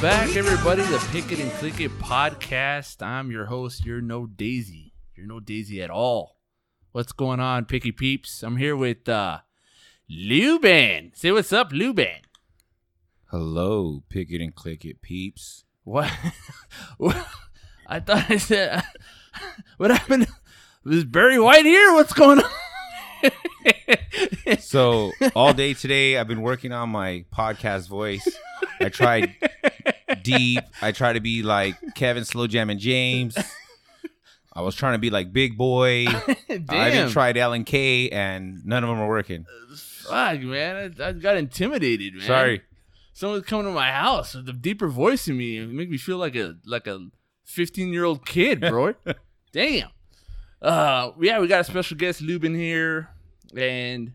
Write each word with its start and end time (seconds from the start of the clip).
back, 0.00 0.34
everybody. 0.34 0.80
The 0.80 0.98
Pick 1.12 1.30
It 1.30 1.40
and 1.40 1.52
Click 1.52 1.78
It 1.78 1.90
podcast. 1.98 3.02
I'm 3.02 3.30
your 3.30 3.44
host. 3.44 3.84
You're 3.84 4.00
no 4.00 4.24
Daisy. 4.24 4.94
You're 5.14 5.26
no 5.26 5.40
Daisy 5.40 5.82
at 5.82 5.90
all. 5.90 6.38
What's 6.92 7.12
going 7.12 7.38
on, 7.38 7.66
Picky 7.66 7.92
Peeps? 7.92 8.42
I'm 8.42 8.56
here 8.56 8.74
with 8.74 9.06
uh 9.10 9.40
Luban. 10.10 11.14
Say 11.14 11.32
what's 11.32 11.52
up, 11.52 11.70
Luban. 11.72 12.20
Hello, 13.26 14.02
pick 14.08 14.30
it 14.30 14.40
and 14.42 14.54
click 14.54 14.86
it, 14.86 15.02
peeps. 15.02 15.64
What? 15.84 16.10
I 17.86 18.00
thought 18.00 18.30
I 18.30 18.38
said. 18.38 18.82
What 19.76 19.90
happened? 19.90 20.26
Was 20.84 21.04
Barry 21.04 21.38
White 21.38 21.64
here? 21.64 21.92
What's 21.92 22.12
going 22.12 22.38
on? 22.38 22.50
So 24.60 25.12
all 25.34 25.52
day 25.52 25.74
today, 25.74 26.16
I've 26.18 26.28
been 26.28 26.42
working 26.42 26.72
on 26.72 26.90
my 26.90 27.24
podcast 27.32 27.88
voice. 27.88 28.28
I 28.80 28.88
tried 28.88 29.36
deep. 30.22 30.64
I 30.82 30.92
try 30.92 31.12
to 31.12 31.20
be 31.20 31.42
like 31.42 31.76
Kevin 31.94 32.24
Slow 32.24 32.46
Jam 32.46 32.70
and 32.70 32.80
James. 32.80 33.36
I 34.52 34.62
was 34.62 34.74
trying 34.74 34.94
to 34.94 34.98
be 34.98 35.10
like 35.10 35.32
Big 35.32 35.56
Boy. 35.56 36.06
I 36.68 36.90
even 36.92 37.10
tried 37.10 37.36
Alan 37.36 37.64
K, 37.64 38.08
and 38.10 38.64
none 38.64 38.82
of 38.82 38.90
them 38.90 39.00
are 39.00 39.08
working. 39.08 39.46
Fuck, 39.76 40.40
man. 40.40 40.94
I, 40.98 41.08
I 41.08 41.12
got 41.12 41.36
intimidated, 41.36 42.14
man. 42.14 42.26
Sorry. 42.26 42.62
Someone's 43.12 43.44
coming 43.44 43.66
to 43.66 43.72
my 43.72 43.92
house 43.92 44.34
with 44.34 44.48
a 44.48 44.52
deeper 44.52 44.88
voice 44.88 45.28
in 45.28 45.36
me. 45.36 45.58
It 45.58 45.68
make 45.68 45.90
me 45.90 45.98
feel 45.98 46.16
like 46.16 46.34
a 46.36 46.56
like 46.64 46.86
a 46.86 47.08
15 47.44 47.92
year 47.92 48.04
old 48.04 48.26
kid, 48.26 48.60
bro. 48.60 48.94
Damn. 49.52 49.88
Uh, 50.60 51.12
yeah, 51.20 51.38
we 51.38 51.46
got 51.46 51.60
a 51.60 51.64
special 51.64 51.96
guest, 51.96 52.20
Lubin 52.20 52.54
here, 52.54 53.08
and 53.56 54.12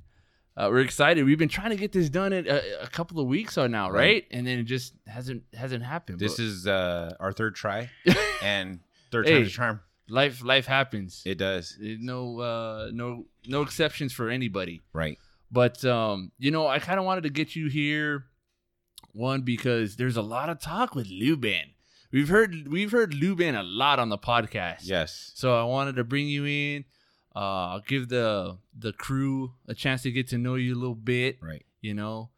uh, 0.57 0.69
we're 0.71 0.79
excited. 0.79 1.25
We've 1.25 1.37
been 1.37 1.49
trying 1.49 1.71
to 1.71 1.75
get 1.75 1.91
this 1.91 2.09
done 2.09 2.31
in 2.33 2.47
a, 2.47 2.61
a 2.83 2.87
couple 2.87 3.19
of 3.19 3.27
weeks 3.27 3.57
on 3.57 3.71
now, 3.71 3.89
right? 3.91 3.99
Right. 3.99 4.27
And 4.31 4.45
then 4.47 4.59
it 4.59 4.63
just 4.63 4.93
hasn't 5.07 5.43
hasn't 5.53 5.83
happened. 5.83 6.19
This 6.19 6.37
but 6.37 6.43
is 6.43 6.67
uh, 6.67 7.15
our 7.19 7.31
third 7.33 7.55
try, 7.55 7.89
and 8.43 8.79
third 9.11 9.27
Hey. 9.27 9.33
time's 9.35 9.47
a 9.47 9.51
charm. 9.51 9.79
life. 10.09 10.43
Life 10.43 10.65
happens. 10.65 11.23
It 11.25 11.37
does. 11.37 11.77
No 11.79 12.39
uh, 12.39 12.89
no 12.93 13.25
no 13.47 13.61
exceptions 13.61 14.13
for 14.13 14.29
anybody. 14.29 14.81
Right. 14.93 15.17
But 15.51 15.83
um, 15.85 16.31
you 16.39 16.51
know, 16.51 16.67
I 16.67 16.79
kind 16.79 16.99
of 16.99 17.05
wanted 17.05 17.23
to 17.23 17.29
get 17.29 17.55
you 17.55 17.67
here, 17.69 18.25
one 19.13 19.41
because 19.41 19.95
there's 19.95 20.17
a 20.17 20.21
lot 20.21 20.49
of 20.49 20.59
talk 20.59 20.95
with 20.95 21.07
Luban. 21.09 21.71
We've 22.11 22.29
heard 22.29 22.67
we've 22.69 22.91
heard 22.91 23.11
Luban 23.13 23.59
a 23.59 23.63
lot 23.63 23.99
on 23.99 24.09
the 24.09 24.17
podcast. 24.17 24.79
Yes. 24.83 25.31
So 25.35 25.53
I 25.59 25.63
wanted 25.65 25.95
to 25.97 26.03
bring 26.03 26.27
you 26.29 26.45
in, 26.45 26.85
uh, 27.35 27.79
give 27.87 28.07
the 28.09 28.57
the 28.77 28.93
crew 28.93 29.53
a 29.67 29.73
chance 29.73 30.01
to 30.03 30.11
get 30.11 30.27
to 30.29 30.37
know 30.37 30.55
you 30.55 30.73
a 30.73 30.79
little 30.79 30.95
bit, 30.95 31.37
Right. 31.41 31.65
you 31.81 31.93
know, 31.93 32.29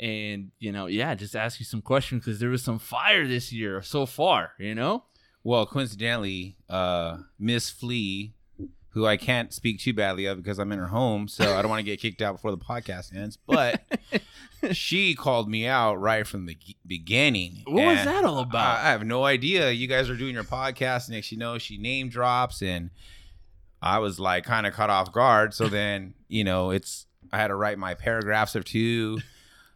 and 0.00 0.50
you 0.58 0.72
know, 0.72 0.86
yeah, 0.86 1.14
just 1.14 1.36
ask 1.36 1.60
you 1.60 1.66
some 1.66 1.82
questions 1.82 2.24
because 2.24 2.40
there 2.40 2.48
was 2.50 2.62
some 2.62 2.78
fire 2.78 3.26
this 3.26 3.52
year 3.52 3.82
so 3.82 4.06
far, 4.06 4.52
you 4.58 4.74
know. 4.74 5.04
Well, 5.44 5.64
coincidentally, 5.66 6.56
uh, 6.68 7.18
Miss 7.38 7.70
Flea, 7.70 8.34
who 8.90 9.06
I 9.06 9.16
can't 9.16 9.52
speak 9.52 9.78
too 9.78 9.92
badly 9.92 10.24
of 10.26 10.38
because 10.38 10.58
I'm 10.58 10.72
in 10.72 10.78
her 10.78 10.88
home, 10.88 11.28
so 11.28 11.54
I 11.56 11.62
don't 11.62 11.70
want 11.70 11.80
to 11.80 11.84
get 11.84 12.00
kicked 12.00 12.20
out 12.22 12.32
before 12.36 12.50
the 12.50 12.56
podcast 12.56 13.14
ends. 13.14 13.36
But 13.46 13.80
she 14.72 15.14
called 15.14 15.48
me 15.48 15.66
out 15.66 16.00
right 16.00 16.26
from 16.26 16.46
the 16.46 16.56
beginning. 16.86 17.62
What 17.66 17.84
was 17.84 18.04
that 18.04 18.24
all 18.24 18.38
about? 18.40 18.78
I, 18.78 18.88
I 18.88 18.90
have 18.90 19.04
no 19.06 19.24
idea. 19.24 19.70
You 19.70 19.86
guys 19.86 20.08
are 20.10 20.16
doing 20.16 20.34
your 20.34 20.44
podcast, 20.44 21.08
and 21.10 21.24
she 21.24 21.36
knows 21.36 21.62
she 21.62 21.78
name 21.78 22.08
drops, 22.08 22.62
and 22.62 22.90
I 23.82 23.98
was 23.98 24.18
like 24.18 24.44
kind 24.44 24.66
of 24.66 24.72
caught 24.72 24.90
off 24.90 25.12
guard. 25.12 25.54
So 25.54 25.68
then, 25.68 26.14
you 26.28 26.44
know, 26.44 26.70
it's 26.70 27.06
I 27.32 27.38
had 27.38 27.48
to 27.48 27.54
write 27.54 27.78
my 27.78 27.94
paragraphs 27.94 28.56
or 28.56 28.62
two. 28.62 29.18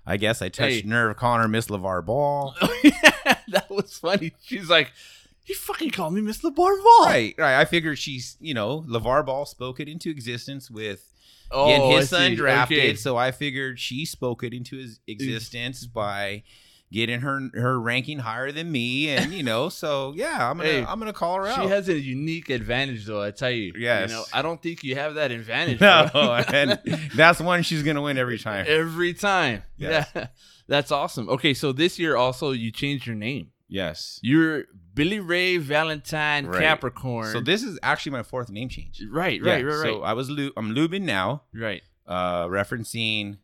I 0.07 0.17
guess 0.17 0.41
I 0.43 0.49
touched 0.49 0.83
Hey. 0.83 0.89
nerve 0.89 1.17
calling 1.17 1.43
her 1.43 1.49
Miss 1.49 1.67
LeVar 1.69 2.05
Ball. 2.05 2.55
that 3.49 3.67
was 3.71 3.99
funny. 3.99 4.33
She's 4.43 4.69
like, 4.71 4.93
he 5.45 5.55
fucking 5.55 5.91
called 5.91 6.15
me 6.15 6.21
Miss 6.21 6.43
LeVar 6.43 6.57
Ball. 6.57 7.05
Right, 7.07 7.35
right. 7.39 7.61
I 7.61 7.65
figured 7.65 7.99
she's, 7.99 8.37
you 8.41 8.55
know, 8.55 8.83
LeVar 8.89 9.25
Ball 9.27 9.45
spoke 9.47 9.79
it 9.81 9.89
into 9.89 10.09
existence 10.11 10.71
with 10.71 11.07
Oh, 11.53 11.67
getting 11.67 11.93
I 11.93 11.97
his 12.01 12.09
son 12.11 12.31
see. 12.31 12.37
drafted. 12.37 12.79
Okay. 12.79 12.95
So 12.95 13.17
I 13.17 13.33
figured 13.33 13.79
she 13.81 14.05
spoke 14.05 14.43
it 14.45 14.55
into 14.55 14.77
his 14.77 15.01
existence 15.09 15.85
by 15.87 16.45
getting 16.93 17.21
her 17.21 17.51
her 17.55 17.81
ranking 17.81 18.19
higher 18.19 18.51
than 18.53 18.71
me, 18.73 19.09
and 19.11 19.33
you 19.33 19.43
know, 19.43 19.69
so 19.69 20.13
yeah, 20.17 20.51
I'm 20.51 20.57
gonna 20.59 20.69
Hey, 20.69 20.85
I'm 20.85 20.99
gonna 20.99 21.13
call 21.13 21.37
her 21.37 21.47
out. 21.47 21.63
She 21.63 21.69
has 21.69 21.89
a 21.89 21.99
unique 21.99 22.51
advantage, 22.51 23.07
though. 23.07 23.23
I 23.23 23.31
tell 23.31 23.51
you. 23.51 23.73
Yes. 23.77 24.11
You 24.11 24.17
know, 24.17 24.25
I 24.33 24.43
don't 24.43 24.61
think 24.63 24.83
you 24.85 24.97
have 24.97 25.15
that 25.15 25.31
advantage. 25.31 25.81
no, 25.81 26.09
and 26.49 26.79
that's 27.15 27.41
one 27.41 27.63
she's 27.63 27.83
gonna 27.83 28.03
win 28.03 28.19
every 28.19 28.39
time. 28.39 28.65
Every 28.69 29.15
time. 29.15 29.63
Yes. 29.77 30.09
Yeah. 30.15 30.27
That's 30.69 30.93
awesome. 30.93 31.29
Okay, 31.29 31.53
so 31.53 31.73
this 31.73 31.99
year 31.99 32.15
also 32.15 32.53
you 32.53 32.71
changed 32.71 33.05
your 33.05 33.17
name. 33.17 33.51
Yes. 33.69 34.21
You're 34.23 34.67
Billy 34.95 35.19
Ray 35.19 35.57
Valentine 35.57 36.47
Right. 36.47 36.61
Capricorn. 36.63 37.33
So 37.33 37.41
this 37.41 37.65
is 37.65 37.77
actually 37.83 38.13
my 38.13 38.23
fourth 38.23 38.51
name 38.51 38.69
change. 38.69 39.03
right, 39.11 39.41
Yeah, 39.43 39.55
right, 39.55 39.65
right, 39.65 39.75
right, 39.75 39.83
So 39.83 40.03
I 40.03 40.13
was 40.13 40.31
Lu- 40.31 40.53
I'm 40.57 40.71
Lubin 40.73 41.05
now, 41.05 41.43
right. 41.53 41.83
uh, 42.07 42.47
referencing 42.47 43.39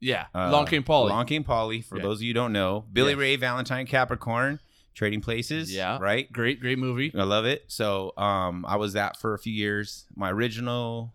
Yeah. 0.00 0.26
uh, 0.34 0.46
Along 0.50 0.66
Came 0.66 0.82
Polly. 0.84 1.10
Along 1.10 1.26
Came 1.26 1.44
Polly. 1.44 1.80
For 1.80 1.96
Yeah. 1.96 2.02
those 2.04 2.18
of 2.18 2.22
you 2.22 2.28
who 2.30 2.34
don't 2.34 2.52
know, 2.52 2.86
Billy 2.92 3.10
Yes. 3.12 3.18
Ray 3.18 3.36
Valentine 3.36 3.86
Capricorn, 3.86 4.60
Trading 4.94 5.20
Places. 5.20 5.72
Yeah. 5.74 5.98
Right. 6.00 6.30
great, 6.32 6.60
great 6.60 6.78
movie. 6.78 7.12
I 7.16 7.22
love 7.24 7.44
it. 7.44 7.64
So 7.68 8.12
um, 8.16 8.64
I 8.66 8.76
was 8.76 8.92
that 8.94 9.16
for 9.20 9.34
a 9.34 9.38
few 9.38 9.52
years. 9.52 10.06
My 10.14 10.30
original, 10.30 11.14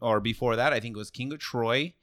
or 0.00 0.20
before 0.20 0.56
that, 0.56 0.72
I 0.72 0.80
think 0.80 0.96
it 0.96 0.98
was 0.98 1.10
King 1.10 1.32
of 1.32 1.38
Troy, 1.38 1.94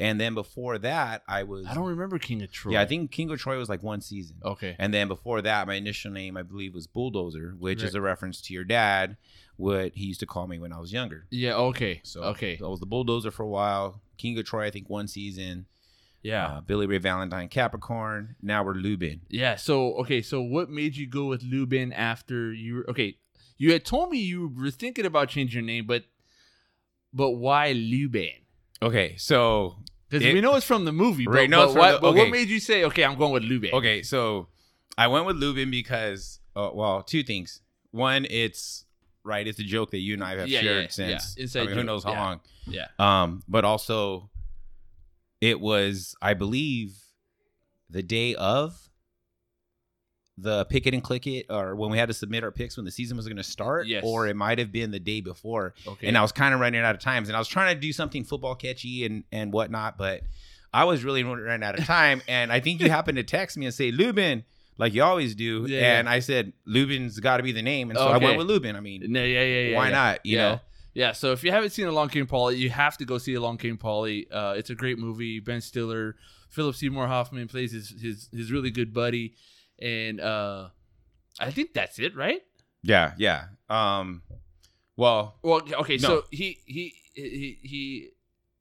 and 0.00 0.20
then 0.20 0.34
before 0.34 0.78
that, 0.78 1.22
I 1.28 1.42
was. 1.44 1.66
I 1.66 1.74
don't 1.74 1.86
remember 1.86 2.18
King 2.18 2.42
of 2.42 2.50
Troy. 2.52 2.72
Yeah, 2.72 2.80
I 2.82 2.86
think 2.86 3.10
King 3.10 3.30
of 3.30 3.38
Troy 3.38 3.56
was 3.58 3.68
like 3.68 3.82
one 3.82 4.00
season. 4.00 4.36
Okay. 4.44 4.74
And 4.78 4.92
then 4.92 5.08
before 5.08 5.40
that, 5.42 5.66
my 5.66 5.74
initial 5.74 6.10
name, 6.10 6.36
I 6.36 6.42
believe, 6.42 6.74
was 6.74 6.86
Bulldozer, 6.86 7.54
which 7.58 7.80
Right. 7.80 7.88
is 7.88 7.94
a 7.94 8.00
reference 8.00 8.40
to 8.42 8.54
your 8.54 8.64
dad, 8.64 9.16
what 9.56 9.92
he 9.94 10.06
used 10.06 10.20
to 10.20 10.26
call 10.26 10.46
me 10.46 10.58
when 10.58 10.72
I 10.72 10.78
was 10.80 10.92
younger. 10.92 11.26
Yeah. 11.30 11.54
Okay. 11.56 12.00
So 12.04 12.22
okay. 12.24 12.58
I 12.62 12.66
was 12.66 12.80
the 12.80 12.86
Bulldozer 12.86 13.30
for 13.30 13.42
a 13.44 13.48
while. 13.48 14.00
King 14.16 14.38
of 14.38 14.44
Troy, 14.44 14.66
I 14.66 14.70
think, 14.70 14.88
one 14.90 15.06
season. 15.08 15.66
Yeah. 16.24 16.46
Uh, 16.46 16.60
Billy 16.62 16.86
Ray 16.86 16.98
Valentine, 16.98 17.48
Capricorn. 17.48 18.34
Now 18.42 18.64
we're 18.64 18.74
Lubin. 18.74 19.20
Yeah. 19.28 19.54
So 19.56 19.94
okay. 19.98 20.22
So 20.22 20.40
what 20.42 20.68
made 20.70 20.96
you 20.96 21.06
go 21.06 21.26
with 21.26 21.42
Lubin 21.44 21.92
after 21.92 22.52
you? 22.52 22.76
Were, 22.76 22.90
okay, 22.90 23.18
you 23.58 23.70
had 23.72 23.84
told 23.84 24.10
me 24.10 24.18
you 24.18 24.48
were 24.56 24.70
thinking 24.72 25.06
about 25.06 25.28
changing 25.28 25.58
your 25.60 25.66
name, 25.66 25.86
but 25.86 26.04
but 27.12 27.32
why 27.32 27.72
Lubin? 27.72 28.30
Okay, 28.82 29.14
so 29.16 29.76
Because 30.08 30.24
we 30.32 30.40
know 30.40 30.56
it's 30.56 30.66
from 30.66 30.84
the 30.84 30.92
movie, 30.92 31.24
but, 31.26 31.32
Right, 31.34 31.48
no, 31.50 31.66
but, 31.68 31.76
what, 31.76 31.92
the- 31.92 31.98
but 32.00 32.14
what 32.16 32.28
made 32.30 32.48
you 32.48 32.60
say, 32.60 32.84
okay, 32.84 33.04
I'm 33.04 33.16
going 33.16 33.32
with 33.32 33.44
Lubin? 33.44 33.70
Okay, 33.72 34.02
so 34.02 34.48
I 34.98 35.06
went 35.08 35.24
with 35.26 35.36
Lubin 35.36 35.70
because, 35.70 36.40
uh, 36.56 36.70
well, 36.74 37.02
two 37.02 37.22
things. 37.22 37.60
One, 37.92 38.26
it's 38.28 38.84
right, 39.22 39.46
it's 39.46 39.58
a 39.58 39.62
joke 39.64 39.92
that 39.92 39.98
you 40.00 40.14
and 40.14 40.24
I 40.24 40.36
have 40.36 40.48
Yeah, 40.48 40.60
shared 40.60 40.82
yeah, 40.98 41.18
since 41.18 41.54
yeah. 41.54 41.62
I 41.62 41.66
mean, 41.66 41.76
who 41.76 41.84
knows 41.84 42.04
how 42.04 42.12
long. 42.14 42.40
Yeah. 42.66 42.88
Um, 42.98 43.42
but 43.48 43.64
also, 43.64 44.28
it 45.40 45.60
was, 45.60 46.14
I 46.22 46.34
believe, 46.34 46.94
the 47.90 48.02
day 48.02 48.34
of 48.34 48.88
the 50.36 50.64
pick 50.64 50.86
it 50.86 50.94
and 50.94 51.02
click 51.02 51.26
it, 51.28 51.46
or 51.48 51.76
when 51.76 51.90
we 51.90 51.98
had 51.98 52.08
to 52.08 52.14
submit 52.14 52.42
our 52.42 52.50
picks 52.50 52.76
when 52.76 52.84
the 52.84 52.90
season 52.90 53.16
was 53.16 53.26
going 53.26 53.36
to 53.36 53.42
start, 53.44 53.86
Yes. 53.86 54.02
or 54.04 54.26
it 54.26 54.34
might 54.34 54.58
have 54.58 54.72
been 54.72 54.90
the 54.90 54.98
day 54.98 55.20
before. 55.20 55.74
Okay. 55.86 56.08
And 56.08 56.18
I 56.18 56.22
was 56.22 56.32
kind 56.32 56.52
of 56.52 56.58
running 56.60 56.80
out 56.80 56.94
of 56.94 57.00
times, 57.00 57.28
and 57.28 57.36
I 57.36 57.38
was 57.38 57.46
trying 57.46 57.74
to 57.74 57.80
do 57.80 57.92
something 57.92 58.24
football 58.24 58.54
catchy 58.56 59.04
and 59.04 59.22
and 59.30 59.52
whatnot, 59.52 59.96
but 59.96 60.22
I 60.72 60.84
was 60.84 61.04
really 61.04 61.22
running 61.22 61.62
out 61.62 61.78
of 61.78 61.84
time. 61.86 62.20
and 62.28 62.50
I 62.50 62.58
think 62.58 62.80
you 62.80 62.90
happened 62.90 63.16
to 63.16 63.22
text 63.22 63.56
me 63.56 63.66
and 63.66 63.72
say 63.74 63.92
Lubin, 63.92 64.44
like 64.76 64.92
you 64.92 65.04
always 65.04 65.36
do, 65.36 65.66
Yeah, 65.68 65.80
yeah. 65.80 65.98
and 66.00 66.08
I 66.08 66.18
said 66.18 66.52
Lubin's 66.66 67.20
got 67.20 67.36
to 67.36 67.44
be 67.44 67.52
the 67.52 67.62
name, 67.62 67.90
and 67.90 67.98
so 67.98 68.08
I 68.08 68.18
went 68.18 68.36
with 68.36 68.48
Lubin. 68.48 68.74
I 68.74 68.80
mean, 68.80 69.04
No, 69.12 69.22
yeah, 69.22 69.40
yeah, 69.44 69.60
yeah. 69.68 69.76
why 69.76 69.86
yeah. 69.86 69.92
not? 69.92 70.26
You 70.26 70.36
yeah. 70.36 70.42
know, 70.48 70.60
Yeah, 70.94 71.10
so 71.12 71.32
if 71.32 71.42
you 71.42 71.50
haven't 71.50 71.70
seen 71.70 71.86
Along 71.86 72.08
Came 72.08 72.26
Polly, 72.26 72.56
you 72.56 72.70
have 72.70 72.96
to 72.98 73.04
go 73.04 73.18
see 73.18 73.34
Along 73.34 73.58
Came 73.58 73.76
Polly. 73.76 74.28
Uh, 74.30 74.54
it's 74.56 74.70
a 74.70 74.74
great 74.76 74.96
movie. 74.98 75.40
Ben 75.40 75.60
Stiller, 75.60 76.14
Philip 76.50 76.76
Seymour 76.76 77.08
Hoffman 77.08 77.48
plays 77.48 77.72
his 77.72 77.92
his, 78.00 78.28
his 78.32 78.52
really 78.52 78.70
good 78.70 78.94
buddy, 78.94 79.34
and 79.82 80.20
uh, 80.20 80.68
I 81.40 81.50
think 81.50 81.74
that's 81.74 81.98
it, 81.98 82.14
right? 82.16 82.40
yeah, 82.82 83.12
yeah. 83.18 83.46
Um, 83.68 84.22
well, 84.96 85.38
Well, 85.42 85.62
okay, 85.80 85.96
No. 85.96 86.08
so 86.08 86.22
he 86.30 86.58
he 86.66 86.94
he 87.14 87.58
he. 87.62 88.08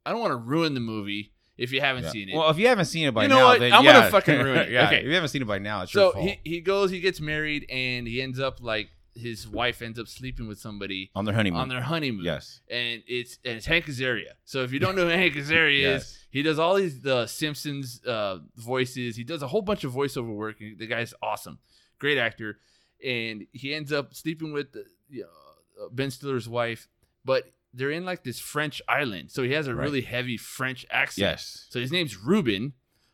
I 0.06 0.12
don't 0.12 0.20
want 0.20 0.32
to 0.32 0.38
ruin 0.38 0.74
the 0.74 0.80
movie 0.80 1.34
if 1.58 1.72
you 1.72 1.82
haven't 1.82 2.06
yeah. 2.06 2.10
seen 2.10 2.30
it. 2.30 2.36
well, 2.36 2.50
if 2.50 2.58
you 2.58 2.68
haven't 2.68 2.86
seen 2.86 3.08
it 3.08 3.14
by 3.14 3.24
You 3.24 3.30
know 3.30 3.38
now, 3.40 3.46
what? 3.46 3.60
then 3.60 3.72
I'm 3.74 3.84
gonna 3.86 4.00
yeah. 4.00 4.10
fucking 4.10 4.40
ruin 4.40 4.58
it. 4.60 4.70
yeah, 4.72 4.88
Okay. 4.88 4.98
if 5.02 5.06
you 5.06 5.14
haven't 5.14 5.30
seen 5.30 5.44
it 5.44 5.48
by 5.48 5.60
now, 5.60 5.84
it's 5.84 5.94
your 5.94 6.08
so 6.10 6.14
fault. 6.14 6.26
he 6.26 6.40
he 6.44 6.62
goes, 6.62 6.90
he 6.90 7.00
gets 7.00 7.22
married, 7.22 7.68
and 7.70 8.08
he 8.08 8.22
ends 8.24 8.40
up 8.40 8.60
like 8.60 8.90
his 9.16 9.48
wife 9.48 9.82
ends 9.82 10.00
up 10.00 10.08
sleeping 10.08 10.48
with 10.48 10.58
somebody 10.60 11.12
on 11.16 11.26
their 11.26 11.34
honeymoon. 11.36 11.62
on 11.62 11.70
their 11.70 11.82
honeymoon. 11.82 12.26
yes, 12.26 12.62
and 12.70 13.04
it's 13.08 13.38
and 13.46 13.58
it's 13.58 13.66
Hank 13.66 13.86
Azaria. 13.86 14.34
So 14.46 14.64
if 14.64 14.72
you 14.72 14.80
don't 14.84 14.96
know 14.96 15.04
who 15.04 15.10
Hank 15.10 15.34
Azaria 15.36 15.96
is, 15.98 16.18
he 16.30 16.42
does 16.44 16.58
all 16.60 16.76
these 16.76 17.02
the 17.02 17.28
Simpsons 17.28 18.04
uh, 18.06 18.40
voices. 18.56 19.16
He 19.16 19.24
does 19.24 19.42
a 19.44 19.48
whole 19.48 19.62
bunch 19.62 19.84
of 19.84 19.92
voiceover 19.94 20.34
work. 20.36 20.58
The 20.60 20.88
guy's 20.88 21.14
awesome, 21.22 21.60
great 22.00 22.18
actor, 22.18 22.60
and 23.06 23.46
he 23.52 23.74
ends 23.74 23.92
up 23.94 24.14
sleeping 24.14 24.52
with 24.54 24.72
the, 24.72 24.86
you 25.10 25.22
know, 25.22 25.86
uh, 25.86 25.90
Ben 25.92 26.10
Stiller's 26.12 26.48
wife, 26.50 26.88
but 27.26 27.52
they're 27.74 27.92
in 27.92 28.06
like 28.06 28.24
this 28.24 28.40
French 28.40 28.82
island. 28.88 29.32
So 29.32 29.44
he 29.44 29.52
has 29.54 29.68
a 29.68 29.74
Right. 29.76 29.84
really 29.86 30.02
heavy 30.02 30.38
French 30.38 30.86
accent. 30.92 31.22
yes, 31.24 31.66
So 31.70 31.80
his 31.80 31.92
name's 31.92 32.18
Ruben, 32.18 32.74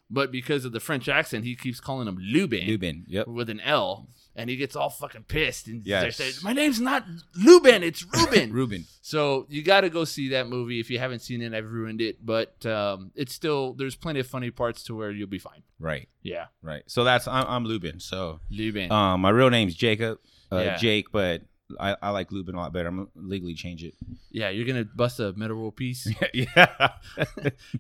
but 0.10 0.32
because 0.32 0.66
of 0.66 0.72
the 0.74 0.80
French 0.82 1.08
accent, 1.08 1.46
he 1.46 1.56
keeps 1.56 1.80
calling 1.80 2.08
him 2.10 2.18
Lubin, 2.20 2.68
Lubin. 2.68 3.06
Yep. 3.08 3.28
with 3.28 3.50
an 3.50 3.62
L, 3.62 4.10
and 4.36 4.50
he 4.50 4.56
gets 4.56 4.76
all 4.76 4.90
fucking 4.90 5.24
pissed. 5.24 5.68
And 5.68 5.84
they 5.84 5.90
Yes. 5.90 6.42
"My 6.44 6.54
name's 6.54 6.80
not 6.80 7.06
Lubin, 7.36 7.84
it's 7.84 8.04
Ruben." 8.14 8.52
Ruben. 8.52 8.86
So 9.02 9.46
you 9.50 9.62
got 9.64 9.82
to 9.82 9.90
go 9.90 10.06
see 10.06 10.30
that 10.30 10.48
movie. 10.48 10.80
If 10.80 10.90
you 10.90 11.00
haven't 11.00 11.20
seen 11.20 11.42
it, 11.42 11.54
I've 11.54 11.70
ruined 11.72 12.00
it, 12.02 12.24
but 12.26 12.66
um, 12.66 13.12
it's 13.16 13.34
still 13.34 13.74
there's 13.74 13.96
plenty 13.96 14.20
of 14.20 14.28
funny 14.28 14.52
parts 14.52 14.84
to 14.86 14.96
where 14.96 15.12
you'll 15.12 15.28
be 15.28 15.40
fine. 15.40 15.64
Right. 15.80 16.08
Yeah, 16.22 16.46
Right. 16.62 16.84
So 16.88 17.04
that's 17.04 17.28
I'm, 17.28 17.46
I'm 17.48 17.66
Lubin. 17.66 18.00
So 18.00 18.40
Lubin. 18.52 18.92
um, 18.92 19.22
my 19.22 19.30
real 19.30 19.50
name's 19.50 19.76
Jacob. 19.76 20.20
Uh, 20.52 20.58
Yeah. 20.58 20.78
Jake, 20.78 21.12
but 21.12 21.42
I, 21.80 21.96
I 22.02 22.10
like 22.10 22.32
Lubin 22.32 22.56
a 22.56 22.58
lot 22.60 22.74
better. 22.74 22.90
I'm 22.90 22.98
gonna 22.98 23.10
legally 23.16 23.54
change 23.54 23.84
it. 23.84 23.94
yeah, 24.32 24.50
you're 24.50 24.66
gonna 24.66 24.86
bust 24.86 25.20
a 25.20 25.34
Metta 25.34 25.56
World 25.56 25.76
Peace. 25.76 26.08
yeah. 26.34 26.90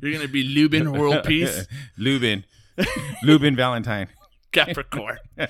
You're 0.01 0.13
gonna 0.13 0.27
be 0.27 0.43
Lubin 0.43 0.91
world 0.91 1.23
peace 1.25 1.65
Lubin. 1.97 2.45
Lubin 3.23 3.55
Valentine. 3.55 4.07
Capricorn. 4.51 5.17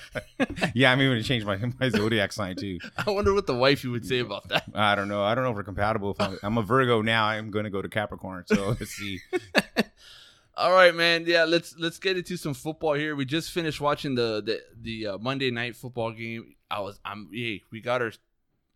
Yeah, 0.74 0.92
I'm 0.92 1.02
even 1.02 1.14
gonna 1.14 1.24
change 1.24 1.46
my 1.46 1.58
my 1.80 1.90
zodiac 1.90 2.32
sign 2.32 2.56
too. 2.56 2.80
I 2.98 3.10
wonder 3.10 3.34
what 3.34 3.48
the 3.48 3.56
wifey 3.56 3.88
would 3.88 4.06
say 4.06 4.20
about 4.20 4.48
that. 4.50 4.66
I 4.74 4.96
don't 4.96 5.08
know. 5.08 5.24
I 5.24 5.36
don't 5.36 5.44
know 5.44 5.52
if 5.52 5.56
we're 5.56 5.64
compatible. 5.64 6.12
If 6.12 6.22
I'm, 6.22 6.40
I'm 6.44 6.58
a 6.58 6.62
Virgo 6.62 7.02
now, 7.02 7.26
I'm 7.26 7.50
gonna 7.50 7.70
go 7.70 7.82
to 7.82 7.90
Capricorn. 7.90 8.44
So 8.48 8.76
let's 8.80 8.92
see. 8.92 9.20
All 10.56 10.72
right, 10.72 10.94
man. 10.94 11.24
Yeah, 11.26 11.46
let's 11.46 11.76
let's 11.78 11.98
get 12.00 12.18
into 12.18 12.38
some 12.38 12.54
football 12.54 12.94
here. 12.94 13.16
We 13.16 13.26
just 13.26 13.52
finished 13.52 13.82
watching 13.82 14.16
the 14.16 14.42
the 14.46 14.62
the 14.80 15.08
uh, 15.08 15.18
Monday 15.18 15.52
night 15.52 15.76
football 15.76 16.12
game. 16.12 16.56
I 16.70 16.82
was 16.82 17.00
I'm 17.04 17.30
hey, 17.34 17.64
we 17.72 17.82
got 17.82 18.02
our 18.02 18.12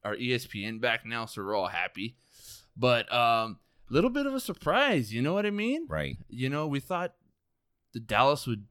our 0.04 0.16
ESPN 0.16 0.82
back 0.82 1.06
now, 1.06 1.26
so 1.26 1.44
we're 1.44 1.56
all 1.56 1.68
happy. 1.68 2.16
But 2.76 3.14
um, 3.14 3.60
little 3.90 4.10
bit 4.10 4.26
of 4.26 4.34
a 4.34 4.40
surprise. 4.40 5.14
You 5.14 5.22
know 5.22 5.34
what 5.34 5.46
I 5.46 5.52
mean? 5.52 5.86
Right. 5.88 6.18
You 6.30 6.50
know, 6.50 6.68
we 6.68 6.80
thought 6.80 7.14
the 7.94 8.00
Dallas 8.00 8.48
would, 8.48 8.66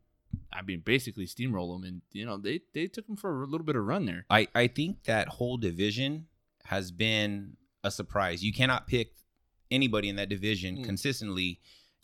I 0.52 0.62
mean, 0.62 0.80
basically 0.84 1.26
steamroll 1.26 1.74
them, 1.74 1.84
and 1.88 2.02
you 2.12 2.24
know 2.26 2.36
they 2.36 2.60
they 2.74 2.86
took 2.86 3.06
them 3.06 3.16
for 3.16 3.42
a 3.42 3.46
little 3.46 3.64
bit 3.66 3.76
of 3.76 3.84
run 3.84 4.06
there. 4.06 4.26
I, 4.30 4.48
I 4.54 4.66
think 4.66 5.04
that 5.04 5.28
whole 5.28 5.56
division 5.56 6.26
has 6.64 6.90
been 6.92 7.56
a 7.84 7.90
surprise. 7.90 8.44
You 8.44 8.52
cannot 8.52 8.86
pick 8.86 9.12
anybody 9.70 10.08
in 10.08 10.16
that 10.16 10.28
division 10.28 10.76
Mm. 10.78 10.84
consistently. 10.84 11.60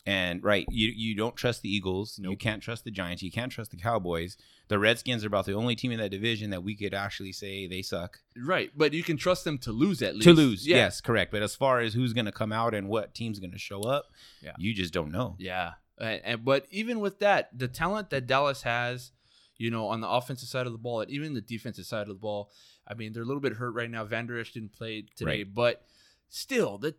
And 0.06 0.42
right, 0.42 0.64
you 0.70 0.88
you 0.96 1.14
don't 1.14 1.36
trust 1.36 1.60
the 1.60 1.68
Eagles. 1.68 2.18
You 2.22 2.34
can't 2.36 2.62
trust 2.62 2.84
the 2.84 2.90
Giants. 2.90 3.22
You 3.22 3.30
can't 3.30 3.52
trust 3.52 3.72
the 3.72 3.76
Cowboys. 3.76 4.38
The 4.68 4.78
Redskins 4.78 5.22
are 5.22 5.26
about 5.26 5.44
the 5.44 5.52
only 5.52 5.76
team 5.76 5.92
in 5.92 5.98
that 5.98 6.10
division 6.10 6.48
that 6.50 6.62
we 6.62 6.74
could 6.76 6.94
actually 6.94 7.32
say 7.32 7.66
they 7.66 7.82
suck. 7.82 8.18
Right, 8.36 8.70
but 8.74 8.94
you 8.94 9.02
can 9.02 9.18
trust 9.18 9.44
them 9.44 9.58
to 9.58 9.72
lose 9.72 10.00
at 10.00 10.14
least. 10.14 10.24
To 10.24 10.32
lose, 10.32 10.66
yeah. 10.66 10.76
yes, 10.76 11.02
correct. 11.02 11.30
But 11.30 11.42
as 11.42 11.54
far 11.54 11.80
as 11.80 11.92
who's 11.92 12.14
going 12.14 12.24
to 12.26 12.32
come 12.32 12.52
out 12.52 12.74
and 12.74 12.88
what 12.88 13.14
team's 13.14 13.38
going 13.38 13.50
to 13.52 13.58
show 13.58 13.82
up, 13.82 14.06
Yeah. 14.40 14.52
you 14.56 14.72
just 14.72 14.94
don't 14.94 15.10
know. 15.12 15.36
Yeah, 15.38 15.72
and, 16.00 16.20
and- 16.24 16.44
but 16.44 16.66
even 16.70 17.00
with 17.00 17.18
that, 17.20 17.56
the 17.56 17.68
talent 17.68 18.10
that 18.10 18.26
Dallas 18.26 18.62
has, 18.62 19.12
you 19.56 19.70
know, 19.70 19.88
on 19.88 20.00
the 20.00 20.08
offensive 20.08 20.48
side 20.48 20.66
of 20.66 20.72
the 20.72 20.78
ball 20.78 21.00
and 21.00 21.10
even 21.10 21.34
the 21.34 21.40
defensive 21.40 21.84
side 21.86 22.02
of 22.02 22.08
the 22.08 22.14
ball, 22.14 22.50
I 22.86 22.94
mean, 22.94 23.12
they're 23.12 23.22
a 23.22 23.26
little 23.26 23.40
bit 23.40 23.54
hurt 23.54 23.72
right 23.74 23.90
now. 23.90 24.04
Vander 24.04 24.38
Esch 24.38 24.52
didn't 24.52 24.72
play 24.72 25.06
today, 25.16 25.38
Right. 25.42 25.54
but 25.54 25.84
still, 26.28 26.78
the 26.78 26.94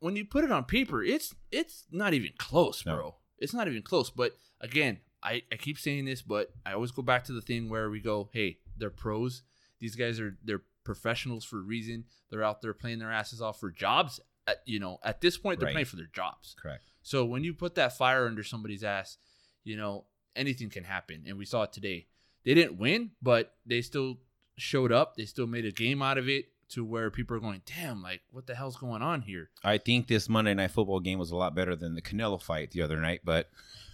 when 0.00 0.14
you 0.14 0.24
put 0.24 0.44
it 0.44 0.52
on 0.52 0.64
paper, 0.64 1.02
it's 1.02 1.34
it's 1.50 1.84
not 1.90 2.14
even 2.14 2.30
close, 2.38 2.84
No. 2.86 2.96
bro. 2.96 3.14
It's 3.38 3.54
not 3.54 3.66
even 3.68 3.82
close. 3.82 4.10
But 4.10 4.36
again, 4.60 4.98
I, 5.22 5.42
I 5.50 5.56
keep 5.56 5.78
saying 5.78 6.04
this, 6.04 6.22
but 6.22 6.52
I 6.64 6.72
always 6.72 6.90
go 6.90 7.02
back 7.02 7.24
to 7.24 7.32
the 7.32 7.40
thing 7.40 7.68
where 7.68 7.90
we 7.90 8.00
go, 8.00 8.28
hey, 8.32 8.58
they're 8.76 8.90
pros. 8.90 9.42
These 9.80 9.96
guys 9.96 10.20
are 10.20 10.36
they're 10.44 10.62
professionals 10.84 11.44
for 11.44 11.58
a 11.58 11.62
reason. 11.62 12.04
They're 12.30 12.44
out 12.44 12.62
there 12.62 12.72
playing 12.74 12.98
their 13.00 13.10
asses 13.10 13.42
off 13.42 13.58
for 13.58 13.70
jobs. 13.70 14.20
At, 14.46 14.62
you 14.64 14.78
know, 14.78 14.98
at 15.02 15.20
this 15.20 15.36
point, 15.36 15.58
they're 15.58 15.66
Right. 15.66 15.72
playing 15.72 15.86
for 15.86 15.96
their 15.96 16.10
jobs. 16.12 16.54
Correct. 16.58 16.92
So 17.06 17.24
when 17.24 17.44
you 17.44 17.54
put 17.54 17.76
that 17.76 17.96
fire 17.96 18.26
under 18.26 18.42
somebody's 18.42 18.82
ass, 18.82 19.16
you 19.62 19.76
know, 19.76 20.06
anything 20.34 20.70
can 20.70 20.82
happen. 20.82 21.22
And 21.28 21.38
we 21.38 21.44
saw 21.44 21.62
it 21.62 21.72
today. 21.72 22.08
They 22.44 22.52
didn't 22.52 22.78
win, 22.78 23.12
but 23.22 23.54
they 23.64 23.80
still 23.80 24.16
showed 24.56 24.90
up. 24.90 25.14
They 25.16 25.24
still 25.24 25.46
made 25.46 25.64
a 25.64 25.70
game 25.70 26.02
out 26.02 26.18
of 26.18 26.28
it 26.28 26.46
to 26.70 26.84
where 26.84 27.12
people 27.12 27.36
are 27.36 27.40
going, 27.40 27.62
damn, 27.64 28.02
like, 28.02 28.22
what 28.32 28.48
the 28.48 28.56
hell's 28.56 28.76
going 28.76 29.02
on 29.02 29.22
here? 29.22 29.50
I 29.62 29.78
think 29.78 30.08
this 30.08 30.28
Monday 30.28 30.52
night 30.52 30.72
football 30.72 30.98
game 30.98 31.20
was 31.20 31.30
a 31.30 31.36
lot 31.36 31.54
better 31.54 31.76
than 31.76 31.94
the 31.94 32.02
Canelo 32.02 32.42
fight 32.42 32.72
the 32.72 32.82
other 32.82 32.96
night. 32.96 33.20
But 33.24 33.50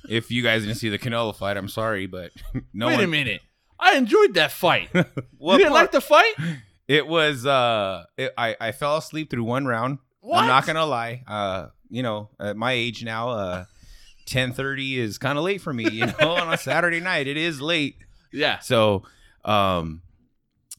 if 0.09 0.31
you 0.31 0.43
guys 0.43 0.63
didn't 0.63 0.79
see 0.79 0.89
the 0.89 0.99
Canelo 0.99 1.37
fight, 1.37 1.59
I'm 1.59 1.69
sorry, 1.69 2.07
but 2.07 2.31
no 2.73 2.87
Wait 2.87 2.95
one. 2.95 3.05
a 3.05 3.09
minute. 3.09 3.43
I 3.79 3.97
enjoyed 3.97 4.33
that 4.35 4.53
fight. 4.53 4.89
you 4.95 5.03
didn't 5.03 5.29
part- 5.39 5.71
like 5.73 5.93
the 5.93 6.01
fight? 6.01 6.33
It 6.89 7.07
was 7.07 7.45
uh 7.45 8.05
it, 8.17 8.33
I 8.39 8.57
I 8.59 8.73
fell 8.73 8.97
asleep 8.97 9.29
through 9.29 9.45
one 9.45 9.67
round. 9.67 9.99
What? 10.21 10.39
I'm 10.39 10.47
not 10.47 10.65
going 10.65 10.77
to 10.77 10.85
lie. 10.87 11.25
Uh 11.27 11.67
you 11.93 12.03
know, 12.03 12.31
at 12.41 12.57
my 12.57 12.73
age 12.73 13.05
now 13.05 13.29
uh 13.31 13.65
10:30 14.27 14.97
is 14.99 15.19
kind 15.19 15.39
of 15.39 15.45
late 15.45 15.61
for 15.61 15.73
me, 15.73 15.89
you 15.91 16.07
know, 16.21 16.31
on 16.33 16.53
a 16.53 16.57
Saturday 16.59 17.01
night. 17.01 17.27
It 17.27 17.37
is 17.37 17.61
late. 17.61 17.97
Yeah. 18.33 18.59
So, 18.61 19.03
um 19.45 20.03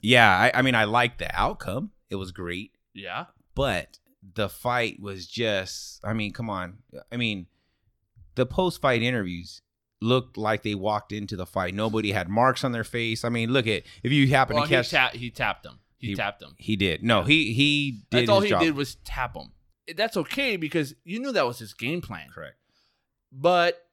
yeah, 0.02 0.30
I 0.54 0.60
I 0.60 0.62
mean 0.62 0.76
I 0.76 0.84
liked 0.86 1.20
the 1.20 1.34
outcome. 1.34 1.92
It 2.10 2.16
was 2.16 2.32
great, 2.32 2.72
Yeah. 2.94 3.26
but 3.56 4.00
the 4.36 4.50
fight 4.50 5.00
was 5.02 5.28
just 5.28 6.00
I 6.04 6.14
mean, 6.14 6.32
come 6.34 6.50
on. 6.50 6.80
I 7.12 7.18
mean, 7.18 7.48
the 8.36 8.46
post-fight 8.46 9.02
interviews 9.04 9.62
looked 10.02 10.38
like 10.38 10.64
they 10.64 10.76
walked 10.76 11.12
into 11.12 11.36
the 11.36 11.46
fight. 11.46 11.74
Nobody 11.74 12.12
had 12.12 12.28
marks 12.30 12.64
on 12.64 12.72
their 12.72 12.84
face. 12.84 13.24
I 13.24 13.30
mean, 13.30 13.52
look 13.52 13.68
at 13.68 13.84
if 14.04 14.12
you 14.12 14.28
happen 14.30 14.56
Well, 14.56 14.64
to 14.66 14.70
he, 14.70 14.76
catch 14.76 14.90
ta- 14.92 15.12
he 15.14 15.30
tapped 15.30 15.66
him. 15.66 15.80
He, 15.98 16.08
He- 16.10 16.16
tapped 16.16 16.42
him. 16.42 16.56
he 16.58 16.76
did. 16.76 17.04
No, 17.04 17.24
he 17.24 17.54
he 17.54 18.04
did 18.10 18.22
That's 18.22 18.30
all 18.30 18.42
he 18.42 18.50
job. 18.50 18.62
did 18.62 18.76
was 18.76 18.96
tap 19.06 19.36
him. 19.36 19.52
That's 19.96 20.16
okay 20.18 20.56
because 20.58 20.94
you 21.04 21.20
knew 21.20 21.32
that 21.34 21.46
was 21.46 21.60
his 21.60 21.74
game 21.74 22.02
plan. 22.02 22.30
Correct. 22.34 22.58
but 23.32 23.88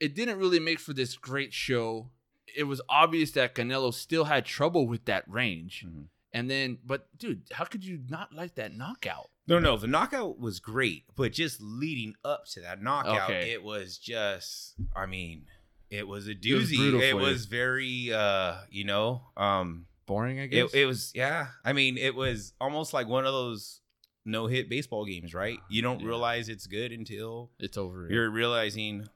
it 0.00 0.14
didn't 0.14 0.38
really 0.38 0.58
make 0.60 0.78
for 0.80 0.92
this 0.92 1.16
great 1.16 1.52
show. 1.52 2.10
It 2.56 2.64
was 2.64 2.80
obvious 2.88 3.30
that 3.32 3.54
Canelo 3.54 3.94
still 3.94 4.24
had 4.24 4.44
trouble 4.44 4.86
with 4.86 5.04
that 5.06 5.24
range. 5.28 5.84
Mhm. 5.86 6.08
And 6.32 6.50
then, 6.50 6.78
but 6.84 7.08
dude, 7.16 7.42
how 7.52 7.64
could 7.64 7.84
you 7.84 8.00
not 8.08 8.32
like 8.34 8.56
that 8.56 8.74
knockout? 8.76 9.30
No, 9.46 9.58
no, 9.58 9.76
the 9.76 9.86
knockout 9.86 10.38
was 10.38 10.58
great, 10.60 11.04
but 11.16 11.32
just 11.32 11.60
leading 11.60 12.14
up 12.24 12.46
to 12.48 12.60
that 12.60 12.82
knockout, 12.82 13.30
Okay. 13.30 13.52
it 13.52 13.62
was 13.62 13.98
just 13.98 14.74
I 14.94 15.06
mean, 15.06 15.46
it 15.90 16.06
was 16.08 16.26
a 16.28 16.34
doozy. 16.34 16.92
It 16.92 16.92
for 16.92 17.04
you. 17.06 17.16
was 17.16 17.46
very 17.46 18.12
uh, 18.12 18.56
you 18.70 18.84
know, 18.84 19.22
um 19.36 19.86
Boring, 20.06 20.38
I 20.38 20.42
it, 20.44 20.48
guess. 20.48 20.74
it 20.74 20.84
was 20.86 21.12
yeah. 21.14 21.46
I 21.64 21.72
mean, 21.72 21.96
it 21.96 22.14
was 22.14 22.52
almost 22.60 22.92
like 22.92 23.06
one 23.06 23.24
of 23.24 23.32
those 23.32 23.80
no 24.24 24.46
hit 24.46 24.68
baseball 24.70 25.04
games, 25.04 25.34
right? 25.34 25.58
You 25.68 25.82
don't 25.82 26.00
Yeah. 26.00 26.06
realize 26.08 26.48
it's 26.48 26.66
good 26.66 26.92
until 26.92 27.50
it's 27.58 27.76
over. 27.76 28.06
you're 28.10 28.30
realizing 28.30 29.06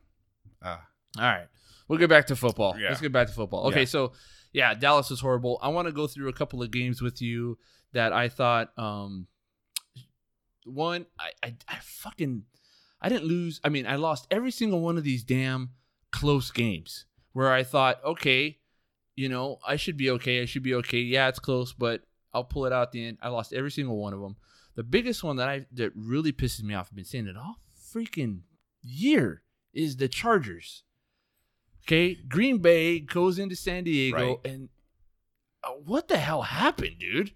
uh 0.62 0.79
All 1.17 1.23
right. 1.25 1.47
We'll 1.88 1.99
get 1.99 2.11
back 2.11 2.27
to 2.27 2.37
football. 2.37 2.75
Yeah. 2.79 2.88
Let's 2.88 3.00
get 3.00 3.12
back 3.12 3.29
to 3.29 3.33
football. 3.33 3.67
Okay, 3.69 3.81
Yeah. 3.81 3.87
so 3.87 4.12
yeah, 4.53 4.75
Dallas 4.75 5.11
is 5.11 5.21
horrible. 5.21 5.59
I 5.62 5.69
want 5.69 5.87
to 5.88 5.93
go 5.93 6.07
through 6.07 6.29
a 6.29 6.33
couple 6.33 6.62
of 6.62 6.71
games 6.71 7.00
with 7.03 7.21
you 7.23 7.59
that 7.93 8.12
I 8.12 8.29
thought 8.29 8.73
um 8.79 9.27
one 10.65 11.07
I, 11.19 11.31
I 11.43 11.55
I 11.69 11.77
fucking 11.83 12.45
I 13.00 13.09
didn't 13.09 13.25
lose. 13.27 13.61
I 13.65 13.69
mean, 13.69 13.87
I 13.87 13.95
lost 13.97 14.27
every 14.31 14.50
single 14.50 14.81
one 14.81 14.99
of 14.99 15.05
these 15.05 15.23
damn 15.23 15.71
close 16.11 16.50
games 16.50 17.05
where 17.33 17.53
I 17.53 17.62
thought, 17.62 18.03
okay, 18.05 18.59
you 19.15 19.29
know, 19.29 19.59
I 19.67 19.77
should 19.77 19.97
be 19.97 20.11
okay. 20.11 20.43
I 20.43 20.47
should 20.47 20.65
be 20.65 20.75
okay. 20.75 20.99
Yeah, 20.99 21.29
it's 21.29 21.38
close, 21.38 21.73
but 21.73 22.03
I'll 22.35 22.45
pull 22.45 22.67
it 22.67 22.73
out 22.73 22.83
at 22.88 22.93
the 22.93 23.07
end. 23.07 23.19
I 23.23 23.29
lost 23.29 23.53
every 23.53 23.71
single 23.71 23.97
one 23.99 24.12
of 24.12 24.21
them. 24.21 24.37
The 24.78 24.85
biggest 24.85 25.25
one 25.25 25.35
that 25.38 25.49
I 25.49 25.66
that 25.73 25.90
really 25.97 26.30
pisses 26.32 26.62
me 26.62 26.73
off, 26.73 26.87
I've 26.92 26.94
been 26.94 27.04
saying 27.04 27.26
it 27.26 27.37
all 27.37 27.56
freaking 27.92 28.42
year, 28.80 29.42
is 29.75 29.97
the 29.97 30.06
Chargers. 30.06 30.85
Okay, 31.82 32.14
Green 32.14 32.58
Bay 32.58 33.00
goes 33.00 33.40
into 33.40 33.56
San 33.56 33.82
Diego, 33.82 34.16
Right. 34.16 34.38
and 34.44 34.68
uh, 35.64 35.70
what 35.85 36.06
the 36.06 36.16
hell 36.18 36.42
happened, 36.42 37.00
dude? 37.00 37.32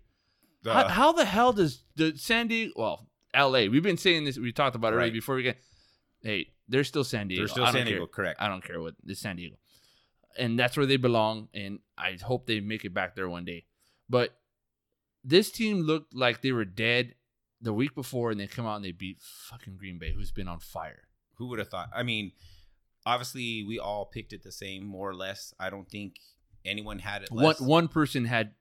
the, 0.62 0.72
how, 0.72 0.86
how 0.86 1.12
the 1.12 1.24
hell 1.24 1.52
does 1.52 1.82
the 1.96 2.16
San 2.16 2.46
Diego? 2.46 2.74
Well, 2.76 3.08
L.A. 3.34 3.68
We've 3.68 3.82
been 3.82 3.96
saying 3.96 4.24
this. 4.24 4.38
We 4.38 4.52
talked 4.52 4.76
about 4.76 4.92
it 4.92 4.94
already 4.94 5.10
Right. 5.10 5.14
before 5.14 5.34
we 5.34 5.42
get. 5.42 5.56
Hey, 6.22 6.52
they're 6.68 6.84
still 6.84 7.02
San 7.02 7.26
Diego. 7.26 7.40
they're 7.40 7.48
still 7.48 7.66
San 7.66 7.74
care. 7.74 7.84
Diego, 7.86 8.06
correct. 8.06 8.40
I 8.40 8.46
don't 8.46 8.62
care 8.62 8.80
what 8.80 8.94
it's 9.04 9.18
San 9.20 9.34
Diego, 9.34 9.56
and 10.38 10.56
that's 10.56 10.76
where 10.76 10.86
they 10.86 10.96
belong. 10.96 11.48
And 11.54 11.80
I 11.98 12.18
hope 12.22 12.46
they 12.46 12.60
make 12.60 12.84
it 12.84 12.94
back 12.94 13.16
there 13.16 13.28
one 13.28 13.44
day. 13.44 13.64
But 14.08 14.38
this 15.24 15.50
team 15.50 15.80
looked 15.80 16.14
like 16.14 16.40
they 16.40 16.52
were 16.52 16.64
dead 16.64 17.16
the 17.62 17.72
week 17.72 17.94
before, 17.94 18.30
and 18.30 18.40
they 18.40 18.46
come 18.46 18.66
out 18.66 18.76
and 18.76 18.84
they 18.84 18.92
beat 18.92 19.18
fucking 19.20 19.76
Green 19.76 19.98
Bay, 19.98 20.12
who's 20.12 20.32
been 20.32 20.48
on 20.48 20.58
fire. 20.58 21.04
Who 21.36 21.46
would 21.48 21.58
have 21.60 21.68
thought? 21.68 21.88
I 21.94 22.02
mean, 22.02 22.32
obviously 23.06 23.64
we 23.64 23.78
all 23.78 24.04
picked 24.04 24.32
it 24.32 24.42
the 24.42 24.52
same, 24.52 24.84
more 24.84 25.08
or 25.08 25.14
less. 25.14 25.54
I 25.58 25.70
don't 25.70 25.88
think 25.88 26.16
anyone 26.64 26.98
had 26.98 27.22
it 27.22 27.30
One 27.30 27.44
less. 27.44 27.60
one 27.60 27.88
person 27.88 28.24
had 28.24 28.52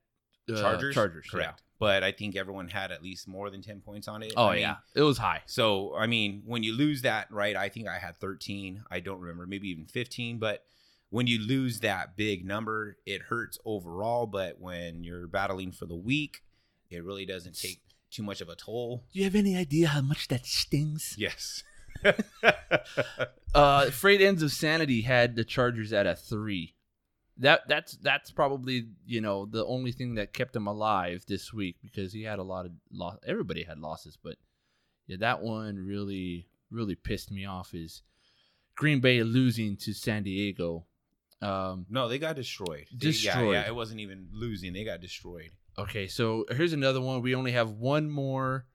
uh, 0.52 0.60
Chargers, 0.60 0.96
Chargers, 0.96 1.28
correct. 1.30 1.62
But 1.80 2.04
I 2.04 2.12
think 2.12 2.36
everyone 2.36 2.68
had 2.68 2.92
at 2.92 3.02
least 3.02 3.28
more 3.28 3.50
than 3.50 3.62
ten 3.64 3.82
points 3.82 4.08
on 4.08 4.22
it. 4.22 4.34
Oh 4.38 4.48
I 4.48 4.52
mean, 4.54 4.62
yeah, 4.62 4.76
it 4.96 5.02
was 5.02 5.18
high. 5.18 5.42
So 5.48 5.96
I 5.96 6.06
mean, 6.08 6.44
when 6.46 6.62
you 6.64 6.76
lose 6.78 7.02
that, 7.02 7.32
right? 7.32 7.56
I 7.56 7.70
think 7.70 7.88
I 7.88 7.98
had 7.98 8.18
thirteen. 8.18 8.84
I 8.92 9.00
don't 9.00 9.20
remember, 9.20 9.48
maybe 9.48 9.70
even 9.70 9.86
fifteen. 9.86 10.38
But 10.38 10.64
when 11.10 11.26
you 11.28 11.40
lose 11.40 11.80
that 11.80 12.16
big 12.16 12.46
number, 12.46 12.98
it 13.06 13.24
hurts 13.24 13.58
overall. 13.66 14.28
But 14.28 14.60
when 14.60 15.04
you're 15.04 15.28
battling 15.28 15.72
for 15.72 15.88
the 15.88 15.96
week, 15.96 16.44
it 16.92 17.04
really 17.04 17.26
doesn't 17.26 17.60
take 17.60 17.82
too 18.12 18.24
much 18.24 18.42
of 18.42 18.50
a 18.50 18.56
toll. 18.56 19.04
Do 19.14 19.20
you 19.20 19.26
have 19.26 19.36
any 19.36 19.56
idea 19.56 19.88
how 19.88 20.02
much 20.02 20.28
that 20.28 20.46
stings? 20.46 21.16
Yes. 21.18 21.64
Uh, 23.54 23.90
Freight 23.92 24.22
Ends 24.22 24.42
of 24.42 24.52
Sanity 24.52 25.02
had 25.02 25.36
the 25.36 25.44
Chargers 25.44 25.92
at 25.92 26.08
a 26.08 26.16
three. 26.16 26.74
That 27.38 27.68
that's 27.68 27.98
that's 27.98 28.32
probably 28.32 28.88
you 29.06 29.20
know 29.20 29.46
the 29.46 29.66
only 29.66 29.92
thing 29.92 30.16
that 30.16 30.32
kept 30.32 30.56
him 30.56 30.68
alive 30.68 31.26
this 31.28 31.52
week 31.52 31.76
because 31.82 32.14
he 32.14 32.24
had 32.24 32.40
a 32.40 32.44
lot 32.44 32.66
of 32.66 32.72
loss. 32.94 33.18
Everybody 33.28 33.64
had 33.64 33.78
losses, 33.78 34.18
but 34.22 34.36
yeah, 35.06 35.18
that 35.20 35.42
one 35.42 35.86
really 35.86 36.48
really 36.70 36.96
pissed 36.96 37.30
me 37.30 37.46
off. 37.46 37.74
Is 37.74 38.04
Green 38.76 39.02
Bay 39.02 39.22
losing 39.24 39.76
to 39.78 39.94
San 39.94 40.24
Diego? 40.24 40.86
Um, 41.42 41.86
no, 41.90 42.08
they 42.08 42.20
got 42.20 42.36
destroyed. 42.38 42.86
They- 42.94 43.08
Destroyed. 43.08 43.54
Yeah, 43.56 43.62
yeah, 43.64 43.68
it 43.68 43.76
wasn't 43.76 44.00
even 44.00 44.28
losing. 44.32 44.72
They 44.72 44.86
got 44.86 45.02
destroyed. 45.02 45.50
Okay, 45.78 46.08
so 46.08 46.46
here's 46.50 46.74
another 46.74 47.02
one. 47.02 47.22
We 47.22 47.36
only 47.36 47.52
have 47.52 47.72
one 47.72 48.10
more 48.10 48.66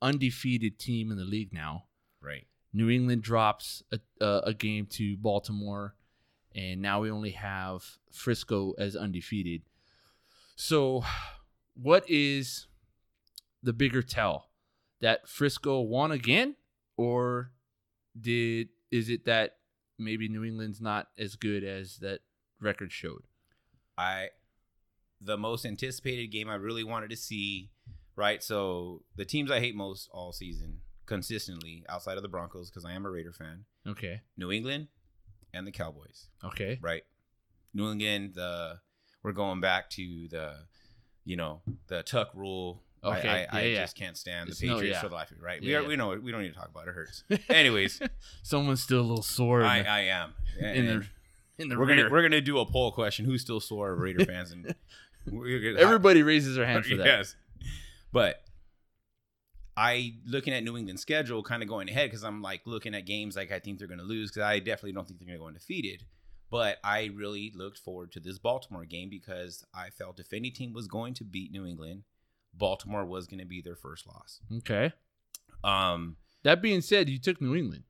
undefeated 0.00 0.78
team 0.78 1.10
in 1.10 1.16
the 1.16 1.24
league 1.24 1.52
now. 1.52 1.84
Right. 2.20 2.46
New 2.72 2.90
England 2.90 3.22
drops 3.22 3.82
a, 3.92 4.00
a, 4.20 4.40
a 4.46 4.54
game 4.54 4.86
to 4.86 5.16
Baltimore, 5.16 5.94
and 6.54 6.82
now 6.82 7.00
we 7.00 7.10
only 7.10 7.30
have 7.30 7.84
Frisco 8.12 8.74
as 8.78 8.96
undefeated. 8.96 9.62
So, 10.56 11.04
what 11.74 12.08
is 12.08 12.66
the 13.62 13.72
bigger 13.72 14.02
tell? 14.02 14.50
That 15.00 15.28
Frisco 15.28 15.80
won 15.80 16.12
again, 16.12 16.56
or 16.96 17.52
did 18.18 18.68
is 18.90 19.08
it 19.08 19.24
that 19.26 19.56
maybe 19.98 20.28
New 20.28 20.44
England's 20.44 20.80
not 20.80 21.08
as 21.18 21.36
good 21.36 21.64
as 21.64 21.98
that 21.98 22.20
record 22.60 22.92
showed? 22.92 23.24
I 23.98 24.28
the 25.20 25.36
most 25.36 25.64
anticipated 25.64 26.28
game 26.28 26.48
I 26.48 26.54
really 26.56 26.84
wanted 26.84 27.10
to 27.10 27.16
see, 27.16 27.70
right? 28.16 28.42
So 28.42 29.02
the 29.16 29.24
teams 29.24 29.50
I 29.50 29.60
hate 29.60 29.74
most 29.74 30.08
all 30.12 30.32
season, 30.32 30.78
consistently, 31.06 31.84
outside 31.88 32.16
of 32.16 32.22
the 32.22 32.28
Broncos, 32.28 32.70
because 32.70 32.84
I 32.84 32.92
am 32.92 33.06
a 33.06 33.10
Raider 33.10 33.32
fan, 33.32 33.64
Okay, 33.86 34.22
New 34.36 34.50
England 34.50 34.88
and 35.52 35.66
the 35.66 35.72
Cowboys, 35.72 36.28
okay, 36.42 36.78
right? 36.82 37.02
New 37.72 37.90
England, 37.90 38.34
the 38.34 38.80
we're 39.22 39.32
going 39.32 39.60
back 39.60 39.88
to 39.90 40.28
the, 40.28 40.54
you 41.24 41.36
know, 41.36 41.60
the 41.88 42.02
Tuck 42.02 42.30
rule. 42.34 42.82
I- 43.02 43.18
Okay, 43.18 43.28
I, 43.28 43.58
I, 43.58 43.62
yeah, 43.62 43.68
yeah. 43.68 43.80
just 43.82 43.96
can't 43.96 44.16
stand 44.16 44.46
the 44.48 44.52
It's 44.52 44.62
no- 44.62 44.74
Patriots 44.76 44.96
yeah. 44.96 45.02
for 45.02 45.08
the 45.10 45.14
life 45.14 45.30
of 45.30 45.36
me, 45.36 45.44
right? 45.44 45.60
We 45.60 45.74
are, 45.74 45.84
we 45.84 45.94
know 45.96 46.18
we 46.18 46.32
don't 46.32 46.40
need 46.40 46.54
to 46.54 46.58
talk 46.58 46.70
about 46.70 46.86
it. 46.88 46.92
It 46.92 46.94
hurts. 46.94 47.24
Anyways, 47.50 48.00
someone's 48.42 48.82
still 48.82 49.00
a 49.00 49.02
little 49.02 49.22
sore 49.22 49.62
I, 49.62 49.82
the, 49.82 49.88
I 49.90 50.00
am. 50.04 50.32
in 50.58 50.64
And 50.64 50.88
the, 50.88 51.06
in 51.58 51.68
the 51.68 51.78
we're 51.78 51.86
rear. 51.86 51.96
gonna 51.96 52.10
we're 52.10 52.22
gonna 52.22 52.40
do 52.40 52.58
a 52.58 52.66
poll 52.66 52.92
question: 52.92 53.24
Who's 53.24 53.40
still 53.42 53.60
sore 53.60 53.94
Raider 53.94 54.24
fans? 54.26 54.52
And 54.52 54.74
Everybody 55.78 56.22
raises 56.22 56.56
their 56.56 56.66
hand 56.66 56.84
for 56.84 56.96
that. 56.96 57.06
Yes. 57.06 57.36
But 58.12 58.42
I 59.76 60.14
looking 60.26 60.52
at 60.52 60.62
New 60.62 60.76
England's 60.76 61.02
schedule, 61.02 61.42
kind 61.42 61.62
of 61.62 61.68
going 61.68 61.88
ahead 61.88 62.08
because 62.10 62.22
I'm 62.22 62.42
like 62.42 62.62
looking 62.66 62.94
at 62.94 63.06
games 63.06 63.34
like 63.36 63.50
I 63.50 63.58
think 63.58 63.78
they're 63.78 63.88
going 63.88 63.98
to 63.98 64.04
lose 64.04 64.30
because 64.30 64.42
I 64.42 64.58
definitely 64.58 64.92
don't 64.92 65.06
think 65.06 65.18
they're 65.18 65.26
going 65.26 65.38
to 65.38 65.42
go 65.42 65.48
undefeated. 65.48 66.04
But 66.50 66.78
I 66.84 67.10
really 67.14 67.52
looked 67.56 67.78
forward 67.78 68.12
to 68.12 68.20
this 68.20 68.38
Baltimore 68.38 68.84
game 68.84 69.08
because 69.10 69.64
I 69.74 69.90
felt 69.90 70.20
if 70.20 70.32
any 70.32 70.50
team 70.50 70.72
was 70.72 70.86
going 70.86 71.14
to 71.14 71.24
beat 71.24 71.50
New 71.50 71.66
England, 71.66 72.04
Baltimore 72.52 73.04
was 73.04 73.26
going 73.26 73.40
to 73.40 73.46
be 73.46 73.60
their 73.60 73.74
first 73.74 74.06
loss. 74.06 74.40
Okay. 74.58 74.92
Um, 75.64 76.16
That 76.44 76.62
being 76.62 76.80
said, 76.82 77.08
you 77.08 77.18
took 77.18 77.40
New 77.40 77.56
England. 77.56 77.84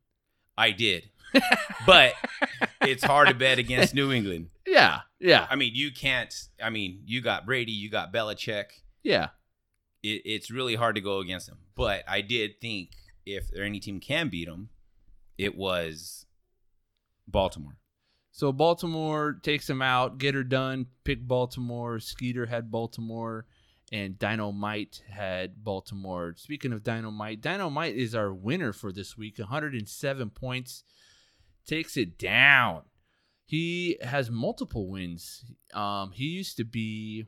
I 0.57 0.71
did, 0.71 1.11
but 1.87 2.15
it's 2.83 3.05
hard 3.05 3.29
to 3.29 3.35
bet 3.35 3.59
against 3.59 3.95
New 3.95 4.13
England. 4.13 4.51
Yeah, 4.67 5.01
yeah, 5.19 5.47
I 5.51 5.57
mean, 5.57 5.73
you 5.75 5.93
can't. 5.93 6.33
I 6.63 6.71
mean, 6.71 7.03
you 7.07 7.21
got 7.21 7.47
Brady, 7.47 7.73
you 7.73 7.91
got 7.91 8.13
Belichick. 8.13 8.67
yeah. 9.03 9.29
it, 10.03 10.23
it's 10.25 10.51
really 10.51 10.75
hard 10.75 10.95
to 10.95 11.01
go 11.01 11.19
against 11.19 11.47
them. 11.49 11.59
But 11.75 12.05
I 12.07 12.21
did 12.21 12.61
think 12.61 12.91
if 13.27 13.51
there 13.51 13.65
any 13.65 13.81
team 13.81 14.01
can 14.01 14.29
beat 14.29 14.47
them, 14.47 14.69
it 15.39 15.57
was 15.57 16.27
Baltimore. 17.27 17.79
So 18.31 18.53
Baltimore 18.53 19.39
takes 19.43 19.69
him 19.71 19.81
out. 19.81 20.19
Get 20.19 20.35
her 20.35 20.45
done. 20.45 20.87
Pick 21.05 21.27
Baltimore. 21.27 22.01
Skeeter 22.01 22.47
had 22.47 22.71
Baltimore, 22.71 23.47
and 23.95 24.19
Dynamite 24.19 25.05
had 25.09 25.63
Baltimore. 25.63 26.35
Speaking 26.37 26.73
of 26.73 26.83
Dynamite, 26.83 27.41
Dynamite 27.41 27.95
is 27.95 28.13
our 28.13 28.35
winner 28.35 28.73
for 28.73 28.91
this 28.91 29.17
week. 29.17 29.39
107 29.39 30.31
points. 30.31 30.83
Takes 31.65 31.97
it 31.97 32.19
down. 32.19 32.83
He 33.45 33.97
has 34.03 34.33
multiple 34.33 34.89
wins. 34.89 35.45
Um, 35.73 36.11
he 36.11 36.25
used 36.25 36.57
to 36.57 36.65
be 36.65 37.27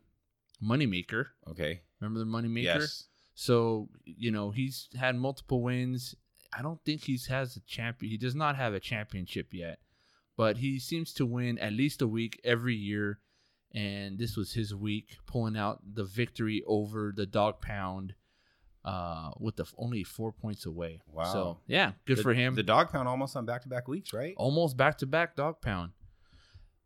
Moneymaker. 0.61 1.27
Okay. 1.49 1.83
Remember 2.01 2.19
the 2.19 2.25
Moneymaker? 2.25 2.65
Yes. 2.65 3.05
So 3.37 3.89
you 4.05 4.33
know 4.33 4.51
he's 4.51 4.89
had 4.99 5.15
multiple 5.15 5.63
wins. 5.63 6.17
I 6.53 6.63
don't 6.63 6.83
think 6.85 7.05
he's 7.05 7.27
has 7.27 7.57
a 7.57 7.61
champion. 7.61 8.11
He 8.11 8.19
does 8.19 8.35
not 8.35 8.57
have 8.57 8.75
a 8.75 8.81
championship 8.81 9.49
yet, 9.53 9.79
but 10.37 10.57
he 10.57 10.81
seems 10.81 11.13
to 11.15 11.27
win 11.27 11.59
at 11.61 11.75
least 11.75 12.03
a 12.03 12.09
week 12.09 12.41
every 12.43 12.75
year. 12.75 13.21
And 13.77 14.19
this 14.19 14.37
was 14.37 14.53
his 14.55 14.75
week, 14.75 15.19
pulling 15.27 15.57
out 15.57 15.81
the 15.95 16.05
victory 16.05 16.63
over 16.67 17.13
the 17.15 17.27
Dog 17.27 17.61
Pound, 17.61 18.15
uh, 18.87 19.33
with 19.39 19.57
the 19.57 19.65
f- 19.65 19.75
only 19.77 20.03
four 20.03 20.33
points 20.33 20.65
away. 20.65 21.01
Wow. 21.13 21.25
So 21.33 21.59
yeah, 21.67 21.93
good 22.07 22.17
The- 22.19 22.23
for 22.23 22.33
him. 22.35 22.55
The 22.55 22.63
dog 22.63 22.91
pound 22.91 23.07
almost 23.09 23.37
on 23.37 23.45
back 23.45 23.63
to 23.63 23.69
back 23.69 23.87
weeks, 23.89 24.13
right? 24.13 24.33
Almost 24.39 24.77
back 24.77 24.97
to 24.99 25.07
back 25.07 25.37
Dog 25.37 25.61
Pound. 25.61 25.91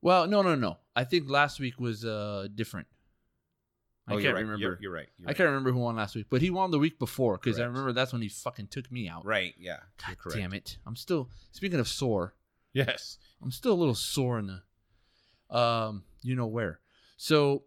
Well, 0.02 0.26
no, 0.26 0.42
no, 0.42 0.54
no. 0.54 0.78
I 0.96 1.04
think 1.04 1.28
last 1.28 1.60
week 1.60 1.78
was 1.78 2.04
uh 2.04 2.48
different. 2.54 2.86
I 4.08 4.12
Oh, 4.12 4.14
can't 4.16 4.24
you're 4.24 4.32
right. 4.34 4.40
remember. 4.40 4.60
You're, 4.60 4.78
you're 4.80 4.92
right. 4.92 5.08
You're 5.18 5.28
I 5.28 5.30
right. 5.30 5.36
can't 5.36 5.46
remember 5.48 5.70
who 5.72 5.78
won 5.78 5.94
last 5.96 6.16
week, 6.16 6.26
but 6.30 6.40
he 6.40 6.50
won 6.50 6.70
the 6.72 6.78
week 6.78 6.98
before 6.98 7.36
because 7.36 7.60
I 7.60 7.64
remember 7.66 7.92
that's 7.92 8.12
when 8.12 8.22
he 8.22 8.28
fucking 8.30 8.68
took 8.68 8.90
me 8.90 9.08
out. 9.08 9.24
Right. 9.24 9.54
Yeah. 9.58 9.76
God 10.04 10.16
damn 10.32 10.54
it! 10.54 10.78
I'm 10.86 10.96
still 10.96 11.28
speaking 11.52 11.78
of 11.78 11.86
sore. 11.86 12.34
Yes. 12.72 13.18
I'm 13.42 13.50
still 13.52 13.72
a 13.72 13.74
little 13.74 13.94
sore 13.94 14.38
in 14.38 14.46
the, 14.46 14.62
um, 15.50 16.04
you 16.22 16.34
know 16.36 16.46
where. 16.46 16.80
So 17.16 17.64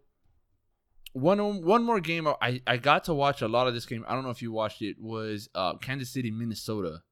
one 1.12 1.62
one 1.62 1.84
more 1.84 2.00
game 2.00 2.26
I 2.26 2.60
I 2.66 2.76
got 2.76 3.04
to 3.04 3.14
watch 3.14 3.40
a 3.40 3.48
lot 3.48 3.66
of 3.66 3.74
this 3.74 3.86
game. 3.86 4.04
I 4.08 4.14
don't 4.14 4.24
know 4.24 4.30
if 4.30 4.42
you 4.42 4.52
watched 4.52 4.82
it. 4.82 4.96
Was 5.00 5.48
uh 5.54 5.76
Kansas 5.76 6.10
City 6.10 6.30
Minnesota. 6.30 7.02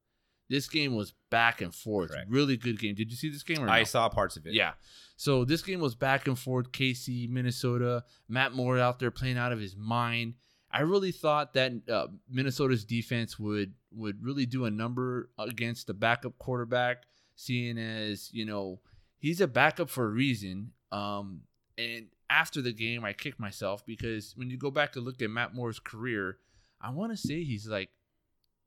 This 0.49 0.67
game 0.67 0.93
was 0.93 1.13
back 1.31 1.61
and 1.61 1.73
forth. 1.73 2.11
Correct. 2.11 2.29
Really 2.29 2.57
good 2.57 2.79
game. 2.79 2.95
Did 2.95 3.09
you 3.09 3.17
see 3.17 3.29
this 3.29 3.43
game 3.43 3.63
or 3.63 3.69
I 3.69 3.83
saw 3.83 4.09
parts 4.09 4.35
of 4.35 4.45
it. 4.45 4.53
Yeah. 4.53 4.73
So 5.15 5.45
this 5.45 5.61
game 5.61 5.79
was 5.79 5.95
back 5.95 6.27
and 6.27 6.37
forth. 6.37 6.71
KC, 6.71 7.29
Minnesota. 7.29 8.03
Matt 8.27 8.51
Moore 8.51 8.77
out 8.77 8.99
there 8.99 9.09
playing 9.09 9.37
out 9.37 9.53
of 9.53 9.59
his 9.59 9.75
mind. 9.75 10.35
I 10.69 10.81
really 10.81 11.11
thought 11.11 11.53
that 11.53 11.71
uh, 11.89 12.07
Minnesota's 12.29 12.83
defense 12.83 13.39
would 13.39 13.73
would 13.91 14.23
really 14.23 14.45
do 14.45 14.65
a 14.65 14.71
number 14.71 15.29
against 15.39 15.87
the 15.87 15.93
backup 15.93 16.37
quarterback, 16.39 17.03
seeing 17.35 17.77
as 17.77 18.33
you 18.33 18.45
know 18.45 18.79
he's 19.23 19.39
a 19.39 19.47
backup 19.47 19.89
for 19.89 20.03
a 20.05 20.09
reason. 20.11 20.71
Um, 20.91 21.43
and 21.77 22.07
after 22.29 22.61
the 22.61 22.73
game, 22.73 23.05
I 23.05 23.13
kicked 23.13 23.39
myself 23.39 23.85
because 23.85 24.33
when 24.35 24.49
you 24.49 24.57
go 24.57 24.69
back 24.69 24.91
to 24.93 24.99
look 24.99 25.21
at 25.21 25.29
Matt 25.29 25.55
Moore's 25.55 25.79
career, 25.79 26.37
I 26.81 26.89
want 26.91 27.13
to 27.13 27.17
say 27.17 27.43
he's 27.43 27.67
like 27.67 27.89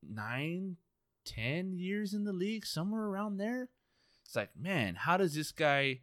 nine, 0.03 0.77
ten 1.25 1.73
years 1.75 2.15
in 2.15 2.25
the 2.25 2.33
league, 2.33 2.65
somewhere 2.67 3.03
around 3.05 3.37
there. 3.37 3.69
It's 4.25 4.35
like, 4.37 4.51
man, 4.59 4.95
how 4.97 5.17
does 5.19 5.35
this 5.35 5.53
guy 5.53 6.01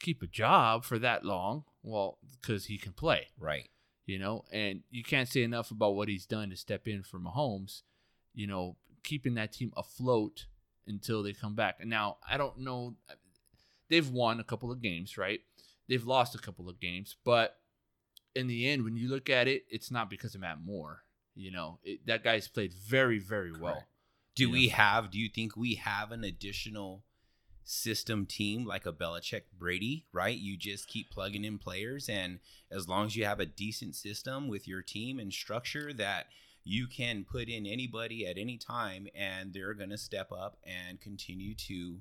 keep 0.00 0.22
a 0.22 0.26
job 0.26 0.84
for 0.84 0.98
that 0.98 1.24
long? 1.24 1.64
Well, 1.82 2.18
because 2.40 2.66
he 2.66 2.78
can 2.78 2.92
play, 2.92 3.28
Right. 3.38 3.68
you 4.06 4.18
know, 4.18 4.44
and 4.52 4.82
you 4.90 5.02
can't 5.02 5.28
say 5.28 5.42
enough 5.42 5.70
about 5.70 5.94
what 5.96 6.08
he's 6.08 6.26
done 6.26 6.50
to 6.50 6.56
step 6.56 6.86
in 6.86 7.02
for 7.02 7.18
Mahomes, 7.18 7.82
you 8.34 8.46
know, 8.46 8.76
keeping 9.02 9.34
that 9.34 9.52
team 9.52 9.72
afloat 9.76 10.46
until 10.86 11.22
they 11.22 11.32
come 11.32 11.54
back. 11.54 11.76
And 11.80 11.90
now, 11.90 12.18
I 12.28 12.36
don't 12.36 12.58
know, 12.58 12.96
they've 13.88 14.08
won 14.08 14.40
a 14.40 14.44
couple 14.44 14.70
of 14.70 14.80
games, 14.82 15.16
right? 15.18 15.40
They've 15.88 16.04
lost 16.06 16.34
a 16.34 16.38
couple 16.38 16.68
of 16.68 16.80
games, 16.80 17.16
but 17.24 17.58
in 18.34 18.46
the 18.46 18.68
end, 18.68 18.84
when 18.84 18.96
you 18.96 19.08
look 19.08 19.28
at 19.30 19.46
it, 19.48 19.64
it's 19.68 19.90
not 19.90 20.10
because 20.10 20.34
of 20.34 20.40
Matt 20.40 20.58
Moore. 20.64 21.02
You 21.34 21.50
know, 21.50 21.78
it, 21.82 22.06
that 22.06 22.24
guy's 22.24 22.48
played 22.48 22.72
very, 22.72 23.18
very 23.18 23.52
well. 23.52 23.84
Do 24.34 24.44
You 24.44 24.50
we 24.50 24.66
know? 24.68 24.74
have? 24.74 25.10
Do 25.10 25.18
you 25.18 25.28
think 25.28 25.56
we 25.56 25.74
have 25.76 26.10
an 26.12 26.24
additional 26.24 27.04
system 27.64 28.26
team 28.26 28.64
like 28.66 28.86
a 28.86 28.92
Belichick 28.92 29.42
Brady? 29.56 30.06
Right, 30.12 30.36
you 30.36 30.56
just 30.56 30.88
keep 30.88 31.10
plugging 31.10 31.44
in 31.44 31.58
players, 31.58 32.08
and 32.08 32.38
as 32.70 32.88
long 32.88 33.06
as 33.06 33.16
you 33.16 33.24
have 33.24 33.40
a 33.40 33.46
decent 33.46 33.94
system 33.94 34.48
with 34.48 34.66
your 34.68 34.82
team 34.82 35.18
and 35.18 35.32
structure, 35.32 35.92
that 35.92 36.26
you 36.64 36.86
can 36.86 37.24
put 37.24 37.48
in 37.48 37.66
anybody 37.66 38.26
at 38.26 38.38
any 38.38 38.56
time, 38.56 39.06
and 39.14 39.52
they're 39.52 39.74
gonna 39.74 39.98
step 39.98 40.32
up 40.32 40.56
and 40.64 41.00
continue 41.00 41.54
to 41.54 41.98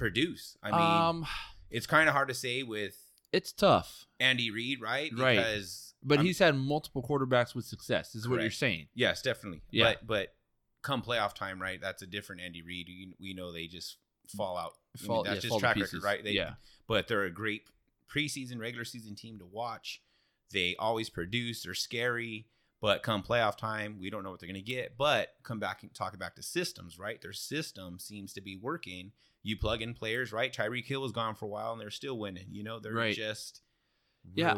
produce. 0.00 0.56
I 0.62 0.70
mean, 0.70 0.80
um, 0.80 1.26
it's 1.70 1.86
kind 1.86 2.08
of 2.08 2.14
hard 2.14 2.28
to 2.28 2.34
say 2.34 2.62
with 2.62 2.96
it's 3.32 3.52
tough, 3.52 4.06
Andy 4.18 4.50
Reid, 4.50 4.80
right? 4.80 5.12
Right. 5.16 5.62
But 6.02 6.18
I'm- 6.18 6.26
he's 6.26 6.38
had 6.38 6.56
multiple 6.56 7.02
quarterbacks 7.02 7.54
with 7.54 7.66
success. 7.66 8.14
Is 8.14 8.26
what 8.26 8.40
you're 8.40 8.50
saying. 8.50 8.88
Yes, 8.94 9.20
definitely. 9.22 9.62
Yeah. 9.70 9.84
But 9.84 10.06
but 10.06 10.34
come 10.82 11.02
playoff 11.02 11.34
time, 11.34 11.60
right? 11.60 11.78
That's 11.80 12.02
a 12.02 12.06
different 12.06 12.40
Andy 12.40 12.62
Reid. 12.62 12.88
We, 13.20 13.34
know 13.34 13.52
they 13.52 13.66
just 13.66 13.98
fall 14.34 14.56
out. 14.56 14.72
I 14.98 15.06
mean, 15.06 15.22
that's 15.24 15.34
yeah, 15.34 15.40
just 15.40 15.48
fall 15.48 15.60
track 15.60 15.76
pieces. 15.76 15.92
record, 15.92 16.04
right? 16.06 16.24
They, 16.24 16.30
Yeah. 16.30 16.54
But 16.86 17.06
they're 17.06 17.24
a 17.24 17.30
great 17.30 17.64
preseason, 18.08 18.58
regular 18.58 18.86
season 18.86 19.14
team 19.14 19.38
to 19.38 19.46
watch. 19.46 20.02
They 20.50 20.74
always 20.78 21.10
produce. 21.10 21.62
They're 21.62 21.74
scary. 21.74 22.46
But 22.80 23.02
come 23.02 23.22
playoff 23.22 23.58
time, 23.58 23.98
we 24.00 24.08
don't 24.08 24.22
know 24.24 24.30
what 24.30 24.40
they're 24.40 24.48
going 24.48 24.54
to 24.54 24.62
get. 24.62 24.96
But 24.96 25.34
come 25.42 25.58
back 25.60 25.82
and 25.82 25.92
talk 25.92 26.18
back 26.18 26.34
to 26.36 26.42
systems, 26.42 26.98
right? 26.98 27.20
Their 27.20 27.34
system 27.34 27.98
seems 27.98 28.32
to 28.32 28.40
be 28.40 28.56
working. 28.56 29.12
You 29.42 29.56
plug 29.56 29.80
in 29.82 29.94
players, 29.94 30.32
right? 30.32 30.52
Tyreek 30.52 30.84
Hill 30.84 31.00
was 31.00 31.12
gone 31.12 31.34
for 31.34 31.46
a 31.46 31.48
while, 31.48 31.72
and 31.72 31.80
they're 31.80 31.90
still 31.90 32.18
winning. 32.18 32.46
You 32.50 32.62
know, 32.64 32.78
they're 32.78 32.92
Right. 32.92 33.14
just 33.14 33.62
Yeah. 34.34 34.54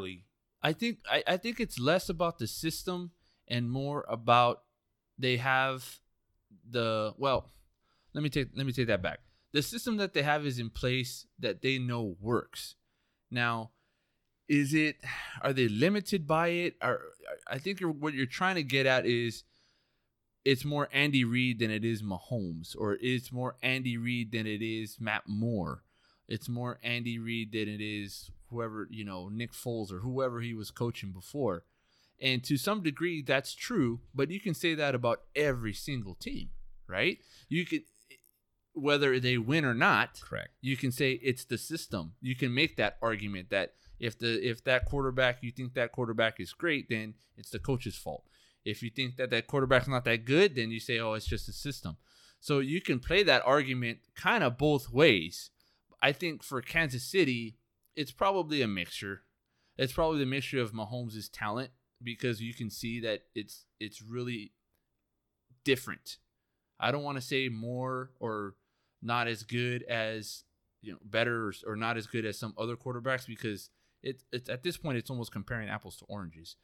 I 0.62 0.72
think 0.72 0.98
I, 1.10 1.22
I 1.26 1.36
think 1.36 1.60
it's 1.60 1.78
less 1.78 2.08
about 2.08 2.38
the 2.38 2.46
system 2.46 3.12
and 3.48 3.70
more 3.70 4.04
about 4.08 4.62
they 5.18 5.36
have 5.36 5.98
the 6.68 7.14
well 7.16 7.50
let 8.14 8.22
me 8.22 8.28
take 8.30 8.48
let 8.54 8.66
me 8.66 8.72
take 8.72 8.86
that 8.88 9.02
back. 9.02 9.20
The 9.52 9.62
system 9.62 9.96
that 9.98 10.14
they 10.14 10.22
have 10.22 10.46
is 10.46 10.58
in 10.58 10.70
place 10.70 11.26
that 11.38 11.62
they 11.62 11.78
know 11.78 12.16
works. 12.20 12.76
Now, 13.30 13.70
is 14.48 14.72
it 14.74 14.96
are 15.42 15.52
they 15.52 15.68
limited 15.68 16.26
by 16.26 16.48
it? 16.48 16.76
Or 16.82 17.00
I 17.46 17.58
think 17.58 17.80
you're, 17.80 17.90
what 17.90 18.14
you're 18.14 18.26
trying 18.26 18.54
to 18.56 18.62
get 18.62 18.86
at 18.86 19.06
is 19.06 19.44
it's 20.44 20.64
more 20.64 20.88
Andy 20.92 21.24
Reid 21.24 21.60
than 21.60 21.70
it 21.70 21.84
is 21.84 22.02
Mahomes, 22.02 22.74
or 22.76 22.98
it's 23.00 23.32
more 23.32 23.56
Andy 23.62 23.96
Reid 23.96 24.32
than 24.32 24.46
it 24.46 24.62
is 24.62 24.98
Matt 25.00 25.22
Moore. 25.26 25.82
It's 26.28 26.48
more 26.48 26.78
Andy 26.82 27.18
Reid 27.18 27.52
than 27.52 27.68
it 27.68 27.80
is 27.80 28.30
whoever, 28.50 28.88
you 28.90 29.04
know, 29.04 29.28
Nick 29.28 29.52
Foles 29.52 29.92
or 29.92 29.98
whoever 29.98 30.40
he 30.40 30.54
was 30.54 30.70
coaching 30.70 31.12
before. 31.12 31.64
And 32.20 32.42
to 32.44 32.56
some 32.56 32.82
degree, 32.82 33.22
that's 33.22 33.54
true, 33.54 34.00
but 34.14 34.30
you 34.30 34.40
can 34.40 34.54
say 34.54 34.74
that 34.74 34.94
about 34.94 35.22
every 35.34 35.72
single 35.72 36.14
team, 36.14 36.50
right? 36.86 37.18
You 37.48 37.66
could, 37.66 37.82
whether 38.74 39.18
they 39.18 39.38
win 39.38 39.64
or 39.64 39.74
not, 39.74 40.20
correct. 40.22 40.50
you 40.60 40.76
can 40.76 40.92
say 40.92 41.12
it's 41.22 41.44
the 41.44 41.58
system. 41.58 42.12
You 42.20 42.36
can 42.36 42.54
make 42.54 42.76
that 42.76 42.96
argument 43.02 43.50
that 43.50 43.74
if 43.98 44.18
the 44.18 44.48
if 44.48 44.64
that 44.64 44.86
quarterback 44.86 45.38
you 45.42 45.50
think 45.50 45.74
that 45.74 45.92
quarterback 45.92 46.40
is 46.40 46.52
great, 46.52 46.88
then 46.88 47.14
it's 47.36 47.50
the 47.50 47.58
coach's 47.58 47.96
fault. 47.96 48.24
If 48.64 48.82
you 48.82 48.90
think 48.90 49.16
that 49.16 49.30
that 49.30 49.46
quarterback's 49.46 49.88
not 49.88 50.04
that 50.04 50.24
good, 50.24 50.54
then 50.54 50.70
you 50.70 50.80
say, 50.80 50.98
oh, 50.98 51.14
it's 51.14 51.26
just 51.26 51.48
a 51.48 51.52
system. 51.52 51.96
So 52.40 52.58
you 52.58 52.80
can 52.80 52.98
play 52.98 53.22
that 53.22 53.42
argument 53.44 53.98
kind 54.16 54.42
of 54.42 54.58
both 54.58 54.90
ways. 54.90 55.50
I 56.02 56.12
think 56.12 56.42
for 56.42 56.60
Kansas 56.60 57.04
City, 57.04 57.56
it's 57.94 58.10
probably 58.10 58.62
a 58.62 58.68
mixture. 58.68 59.22
It's 59.78 59.92
probably 59.92 60.18
the 60.18 60.26
mixture 60.26 60.60
of 60.60 60.72
Mahomes' 60.72 61.30
talent 61.32 61.70
because 62.02 62.42
you 62.42 62.54
can 62.54 62.70
see 62.70 63.00
that 63.00 63.22
it's 63.34 63.64
it's 63.78 64.02
really 64.02 64.52
different. 65.64 66.18
I 66.80 66.90
don't 66.90 67.04
want 67.04 67.18
to 67.18 67.22
say 67.22 67.48
more 67.48 68.10
or 68.18 68.56
not 69.00 69.28
as 69.28 69.42
good 69.44 69.82
as 69.84 70.44
you 70.80 70.92
know 70.92 70.98
better 71.04 71.48
or, 71.48 71.52
or 71.66 71.76
not 71.76 71.96
as 71.96 72.06
good 72.06 72.24
as 72.24 72.38
some 72.38 72.54
other 72.58 72.76
quarterbacks 72.76 73.26
because 73.26 73.70
it, 74.02 74.22
it's 74.32 74.48
at 74.48 74.62
this 74.62 74.76
point 74.76 74.98
it's 74.98 75.10
almost 75.10 75.32
comparing 75.32 75.68
apples 75.68 75.96
to 75.98 76.04
oranges. 76.06 76.56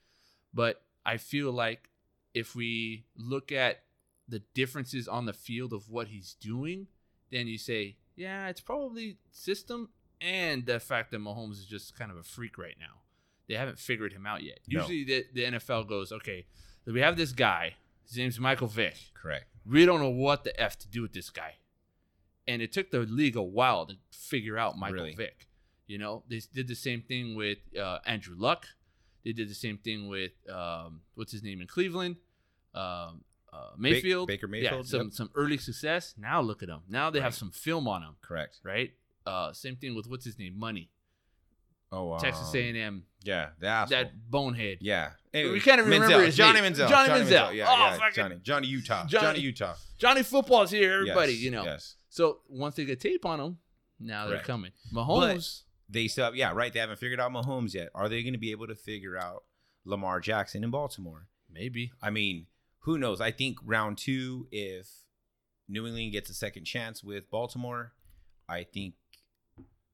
But 0.52 0.82
I 1.04 1.16
feel 1.16 1.52
like 1.52 1.90
if 2.34 2.54
we 2.54 3.06
look 3.16 3.52
at 3.52 3.82
the 4.28 4.42
differences 4.54 5.08
on 5.08 5.26
the 5.26 5.32
field 5.32 5.72
of 5.72 5.88
what 5.88 6.08
he's 6.08 6.34
doing, 6.34 6.86
then 7.30 7.46
you 7.46 7.58
say, 7.58 7.96
yeah, 8.16 8.48
it's 8.48 8.60
probably 8.60 9.18
system 9.30 9.90
and 10.20 10.66
the 10.66 10.80
fact 10.80 11.10
that 11.12 11.20
Mahomes 11.20 11.52
is 11.52 11.66
just 11.66 11.96
kind 11.96 12.10
of 12.10 12.16
a 12.16 12.22
freak 12.22 12.58
right 12.58 12.76
now. 12.78 13.00
They 13.48 13.54
haven't 13.54 13.78
figured 13.78 14.12
him 14.12 14.26
out 14.26 14.42
yet. 14.42 14.58
No. 14.68 14.80
Usually 14.80 15.04
the, 15.04 15.26
the 15.32 15.58
NFL 15.58 15.88
goes, 15.88 16.12
okay, 16.12 16.46
we 16.86 17.00
have 17.00 17.16
this 17.16 17.32
guy. 17.32 17.74
His 18.06 18.16
name's 18.16 18.40
Michael 18.40 18.66
Vick. 18.66 18.96
Correct. 19.14 19.46
We 19.64 19.86
don't 19.86 20.00
know 20.00 20.10
what 20.10 20.44
the 20.44 20.58
F 20.60 20.78
to 20.80 20.88
do 20.88 21.02
with 21.02 21.12
this 21.12 21.30
guy. 21.30 21.54
And 22.46 22.62
it 22.62 22.72
took 22.72 22.90
the 22.90 23.00
league 23.00 23.36
a 23.36 23.42
while 23.42 23.86
to 23.86 23.94
figure 24.10 24.58
out 24.58 24.78
Michael 24.78 24.96
Really? 24.96 25.14
Vick. 25.14 25.46
You 25.86 25.98
know, 25.98 26.24
they 26.28 26.40
did 26.52 26.68
the 26.68 26.74
same 26.74 27.02
thing 27.02 27.34
with 27.34 27.58
uh, 27.78 27.98
Andrew 28.06 28.34
Luck. 28.36 28.66
They 29.24 29.32
did 29.32 29.48
the 29.48 29.54
same 29.54 29.78
thing 29.78 30.08
with 30.08 30.32
um, 30.52 31.00
what's 31.14 31.32
his 31.32 31.42
name 31.42 31.60
in 31.60 31.66
Cleveland, 31.66 32.16
um, 32.74 33.24
uh, 33.52 33.70
Mayfield. 33.76 34.28
Baker 34.28 34.48
Yeah, 34.54 34.82
some 34.82 35.04
yep. 35.08 35.12
some 35.12 35.30
early 35.34 35.58
success. 35.58 36.14
Now 36.18 36.40
look 36.40 36.62
at 36.62 36.68
him. 36.68 36.80
Now 36.88 37.10
they 37.10 37.20
have 37.20 37.34
some 37.34 37.50
film 37.50 37.88
on 37.88 38.02
him, 38.02 38.16
Correct. 38.22 38.58
right? 38.62 38.92
Uh, 39.26 39.52
same 39.52 39.76
thing 39.76 39.94
with 39.94 40.06
what's 40.08 40.24
his 40.24 40.38
name, 40.38 40.58
Money, 40.58 40.90
Oh, 41.92 42.12
um, 42.14 42.20
Texas 42.20 42.54
A&M. 42.54 43.04
Yeah. 43.24 43.50
That 43.60 44.30
bonehead. 44.30 44.78
yeah. 44.80 45.10
We 45.34 45.60
can't 45.60 45.78
even 45.80 45.90
remember 45.90 46.16
Manziel. 46.16 46.26
his 46.26 46.36
Johnny 46.36 46.60
name. 46.60 46.72
Manziel. 46.72 46.88
Johnny 46.88 47.08
Manziel. 47.10 47.54
Yeah, 47.54 47.66
Oh, 47.68 47.98
yeah. 48.00 48.10
Johnny. 48.12 48.36
Johnny 48.42 48.66
Utah. 48.68 49.06
Johnny- 49.06 49.26
Johnny, 49.26 49.40
Utah. 49.40 49.74
Johnny 49.98 50.22
Football's 50.22 50.70
here, 50.70 50.92
everybody. 50.94 51.32
Yes, 51.32 51.42
You 51.42 51.50
know. 51.50 51.64
Yes. 51.64 51.96
So 52.08 52.40
once 52.48 52.76
they 52.76 52.84
get 52.84 53.00
tape 53.00 53.24
on 53.26 53.40
him, 53.40 53.58
now 54.00 54.28
they're 54.28 54.40
coming. 54.42 54.72
Mahomes. 54.94 55.62
They 55.88 56.08
still, 56.08 56.34
yeah, 56.34 56.52
right. 56.52 56.72
They 56.72 56.80
haven't 56.80 56.98
figured 56.98 57.20
out 57.20 57.32
Mahomes 57.32 57.74
yet. 57.74 57.88
Are 57.94 58.08
they 58.08 58.22
going 58.22 58.34
to 58.34 58.38
be 58.38 58.50
able 58.50 58.66
to 58.66 58.74
figure 58.74 59.16
out 59.16 59.44
Lamar 59.84 60.20
Jackson 60.20 60.62
in 60.62 60.70
Baltimore? 60.70 61.28
maybe. 61.52 61.92
I 62.02 62.10
mean, 62.10 62.46
who 62.80 62.98
knows? 62.98 63.20
I 63.20 63.30
think 63.30 63.58
round 63.64 63.98
two, 63.98 64.48
if 64.50 64.88
New 65.68 65.86
England 65.86 66.12
gets 66.12 66.30
a 66.30 66.34
second 66.34 66.64
chance 66.64 67.02
with 67.02 67.30
Baltimore, 67.30 67.92
I 68.48 68.64
think 68.64 68.94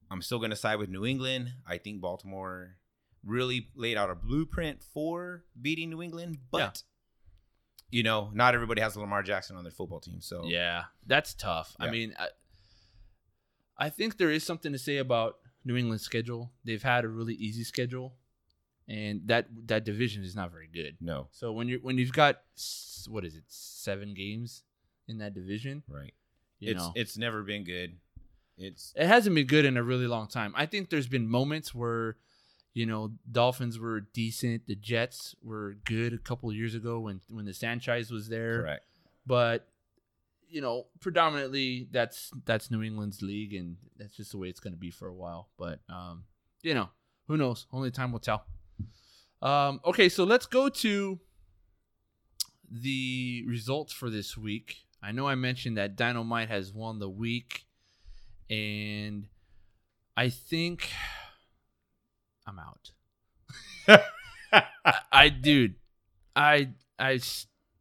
I'm 0.09 0.21
still 0.21 0.39
going 0.39 0.51
to 0.51 0.55
side 0.55 0.77
with 0.77 0.89
New 0.89 1.05
England. 1.05 1.51
I 1.67 1.77
think 1.77 2.01
Baltimore 2.01 2.77
really 3.23 3.69
laid 3.75 3.97
out 3.97 4.09
a 4.09 4.15
blueprint 4.15 4.83
for 4.83 5.43
beating 5.59 5.89
New 5.89 6.01
England, 6.01 6.37
but 6.51 6.83
you 7.89 8.03
know, 8.03 8.29
not 8.33 8.53
everybody 8.53 8.81
has 8.81 8.95
Lamar 8.95 9.23
Jackson 9.23 9.55
on 9.55 9.63
their 9.63 9.71
football 9.71 9.99
team. 9.99 10.21
So 10.21 10.43
Yeah, 10.45 10.83
that's 11.05 11.33
tough. 11.33 11.75
I 11.79 11.89
mean, 11.89 12.13
I, 12.17 12.27
I 13.77 13.89
think 13.89 14.17
there 14.17 14.31
is 14.31 14.43
something 14.43 14.71
to 14.71 14.79
say 14.79 14.97
about 14.97 15.37
New 15.65 15.75
England's 15.75 16.03
schedule. 16.03 16.51
They've 16.63 16.81
had 16.83 17.03
a 17.03 17.07
really 17.07 17.33
easy 17.33 17.63
schedule, 17.63 18.13
and 18.87 19.21
that 19.25 19.47
that 19.67 19.83
division 19.83 20.23
is 20.23 20.35
not 20.35 20.51
very 20.51 20.67
good. 20.71 20.95
no, 21.01 21.27
So 21.31 21.51
when 21.51 21.67
you 21.67 21.79
when 21.81 21.97
you've 21.97 22.13
got 22.13 22.41
what 23.07 23.25
is 23.25 23.35
it, 23.35 23.43
seven 23.47 24.13
games 24.13 24.63
in 25.07 25.17
that 25.19 25.33
division, 25.33 25.83
right? 25.89 26.13
you 26.59 26.71
it's 26.71 26.79
know, 26.81 26.91
it's 26.95 27.17
never 27.17 27.43
been 27.43 27.63
good. 27.63 27.97
It's 28.57 28.93
it 28.95 29.07
hasn't 29.07 29.35
been 29.35 29.47
good 29.47 29.65
in 29.65 29.75
a 29.75 29.83
really 29.83 30.07
long 30.07 30.27
time. 30.27 30.53
I 30.55 30.65
think 30.65 30.89
there's 30.89 31.07
been 31.07 31.27
moments 31.27 31.75
where, 31.75 32.15
you 32.73 32.85
know, 32.85 33.11
Dolphins 33.29 33.77
were 33.79 33.99
decent. 34.01 34.65
The 34.67 34.75
Jets 34.75 35.35
were 35.43 35.75
good 35.85 36.13
a 36.13 36.17
couple 36.17 36.49
of 36.49 36.55
years 36.55 36.73
ago 36.75 36.99
when 37.01 37.21
when 37.27 37.45
the 37.45 37.53
Sanchez 37.53 38.11
was 38.11 38.29
there. 38.29 38.61
correct. 38.61 38.85
But 39.27 39.67
you 40.55 40.61
know, 40.61 40.85
predominantly 41.01 41.89
that's 41.91 42.31
that's 42.45 42.71
New 42.71 42.81
England's 42.81 43.21
league, 43.21 43.53
and 43.53 43.75
that's 43.97 44.15
just 44.15 44.31
the 44.31 44.37
way 44.37 44.47
it's 44.47 44.61
going 44.61 44.71
to 44.71 44.79
be 44.79 44.89
for 44.89 45.09
a 45.09 45.13
while. 45.13 45.49
But 45.57 45.81
um, 45.89 46.23
you 46.63 46.73
know, 46.73 46.87
who 47.27 47.35
knows? 47.35 47.67
Only 47.73 47.91
time 47.91 48.13
will 48.13 48.19
tell. 48.19 48.45
Um, 49.41 49.81
okay, 49.83 50.07
so 50.07 50.23
let's 50.23 50.45
go 50.45 50.69
to 50.69 51.19
the 52.71 53.43
results 53.45 53.91
for 53.91 54.09
this 54.09 54.37
week. 54.37 54.77
I 55.03 55.11
know 55.11 55.27
I 55.27 55.35
mentioned 55.35 55.75
that 55.75 55.97
Dynamite 55.97 56.47
has 56.47 56.71
won 56.71 56.99
the 56.99 57.09
week, 57.09 57.65
and 58.49 59.27
I 60.15 60.29
think 60.29 60.89
I'm 62.47 62.59
out. 62.59 62.91
I, 64.53 64.93
I 65.11 65.27
dude, 65.27 65.75
I 66.33 66.69
I 66.97 67.19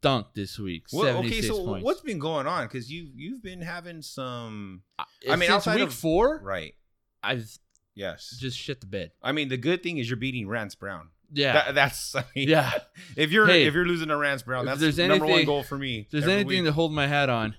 stunk 0.04 0.26
this 0.34 0.58
week. 0.58 0.84
Well, 0.92 1.18
okay, 1.18 1.40
so 1.42 1.64
points. 1.64 1.84
what's 1.84 2.00
been 2.02 2.18
going 2.18 2.46
on? 2.46 2.66
Because 2.66 2.90
you 2.90 3.08
you've 3.16 3.42
been 3.42 3.60
having 3.62 4.02
some 4.02 4.82
I 4.98 5.04
I 5.28 5.30
mean, 5.36 5.40
since 5.40 5.50
outside 5.50 5.76
week 5.76 5.88
of- 5.88 5.94
four, 5.94 6.40
right. 6.42 6.74
I've 7.22 7.48
Yes. 7.96 8.36
just 8.40 8.58
shit 8.58 8.80
the 8.80 8.86
bed. 8.88 9.12
I 9.22 9.30
mean, 9.32 9.48
the 9.48 9.56
good 9.56 9.82
thing 9.82 9.98
is 9.98 10.10
you're 10.10 10.16
beating 10.16 10.48
Rance 10.48 10.74
Brown. 10.74 11.08
Yeah, 11.32 11.52
That, 11.54 11.74
that's 11.74 12.14
I 12.14 12.24
mean, 12.36 12.48
yeah. 12.48 12.70
If 13.16 13.30
you're 13.32 13.46
Hey, 13.46 13.64
if 13.66 13.74
you're 13.74 13.86
losing 13.86 14.08
to 14.08 14.16
Rance 14.16 14.42
Brown, 14.42 14.66
that's 14.66 14.80
there's 14.80 14.98
number 14.98 15.26
one 15.26 15.44
goal 15.44 15.62
for 15.62 15.78
me. 15.78 16.00
If 16.00 16.10
there's 16.10 16.26
anything 16.28 16.46
week. 16.48 16.64
to 16.64 16.72
hold 16.72 16.92
my 16.92 17.06
hat 17.06 17.28
on, 17.30 17.54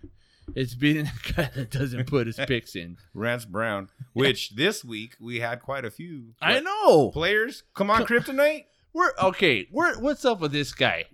it's 0.55 0.75
beating 0.75 1.05
the 1.05 1.33
guy 1.33 1.49
that 1.55 1.71
doesn't 1.71 2.05
put 2.07 2.27
his 2.27 2.35
picks 2.47 2.75
in. 2.75 2.97
Rance 3.13 3.45
Brown, 3.45 3.89
which 4.13 4.51
this 4.51 4.83
week 4.85 5.15
we 5.19 5.39
had 5.39 5.61
quite 5.61 5.83
a 5.85 5.89
few. 5.91 6.35
I 6.41 6.59
know. 6.59 7.09
players. 7.11 7.63
Come 7.73 7.89
on, 7.89 8.05
Kryptonite. 8.05 8.65
We're 8.93 9.11
okay. 9.23 9.67
We're 9.71 9.97
what's 9.99 10.23
up 10.25 10.39
with 10.41 10.51
this 10.51 10.71
guy? 10.73 11.05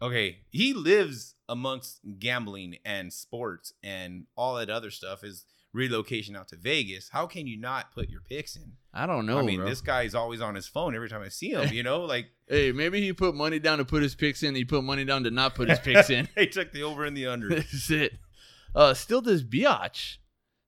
Okay, 0.00 0.38
he 0.50 0.74
lives 0.74 1.34
amongst 1.48 2.00
gambling 2.18 2.76
and 2.84 3.12
sports 3.12 3.72
and 3.82 4.26
all 4.36 4.56
that 4.56 4.70
other 4.70 4.90
stuff. 4.90 5.24
Is 5.24 5.44
relocation 5.72 6.36
out 6.36 6.48
to 6.48 6.56
Vegas. 6.56 7.10
How 7.10 7.26
can 7.26 7.46
you 7.46 7.58
not 7.58 7.92
put 7.92 8.08
your 8.08 8.20
picks 8.20 8.56
in? 8.56 8.72
I 8.92 9.06
don't 9.06 9.26
know. 9.26 9.38
I 9.38 9.42
mean, 9.42 9.60
bro. 9.60 9.68
this 9.68 9.80
guy's 9.80 10.14
always 10.14 10.40
on 10.40 10.54
his 10.54 10.66
phone 10.66 10.94
every 10.94 11.08
time 11.08 11.22
I 11.22 11.28
see 11.28 11.50
him. 11.50 11.72
You 11.72 11.82
know, 11.82 12.02
like 12.02 12.26
Hey, 12.48 12.72
maybe 12.72 13.00
he 13.00 13.12
put 13.12 13.34
money 13.34 13.58
down 13.58 13.78
to 13.78 13.84
put 13.84 14.02
his 14.02 14.14
picks 14.14 14.42
in. 14.42 14.54
He 14.54 14.64
put 14.64 14.82
money 14.82 15.04
down 15.04 15.24
to 15.24 15.30
not 15.30 15.54
put 15.54 15.68
his 15.68 15.78
picks 15.78 16.10
in. 16.10 16.28
he 16.36 16.46
took 16.46 16.72
the 16.72 16.82
over 16.82 17.04
and 17.04 17.16
the 17.16 17.26
under. 17.26 17.48
That's 17.54 17.90
it. 17.90 18.14
Uh, 18.74 18.94
still 18.94 19.20
does 19.20 19.44
Biatch. 19.44 20.16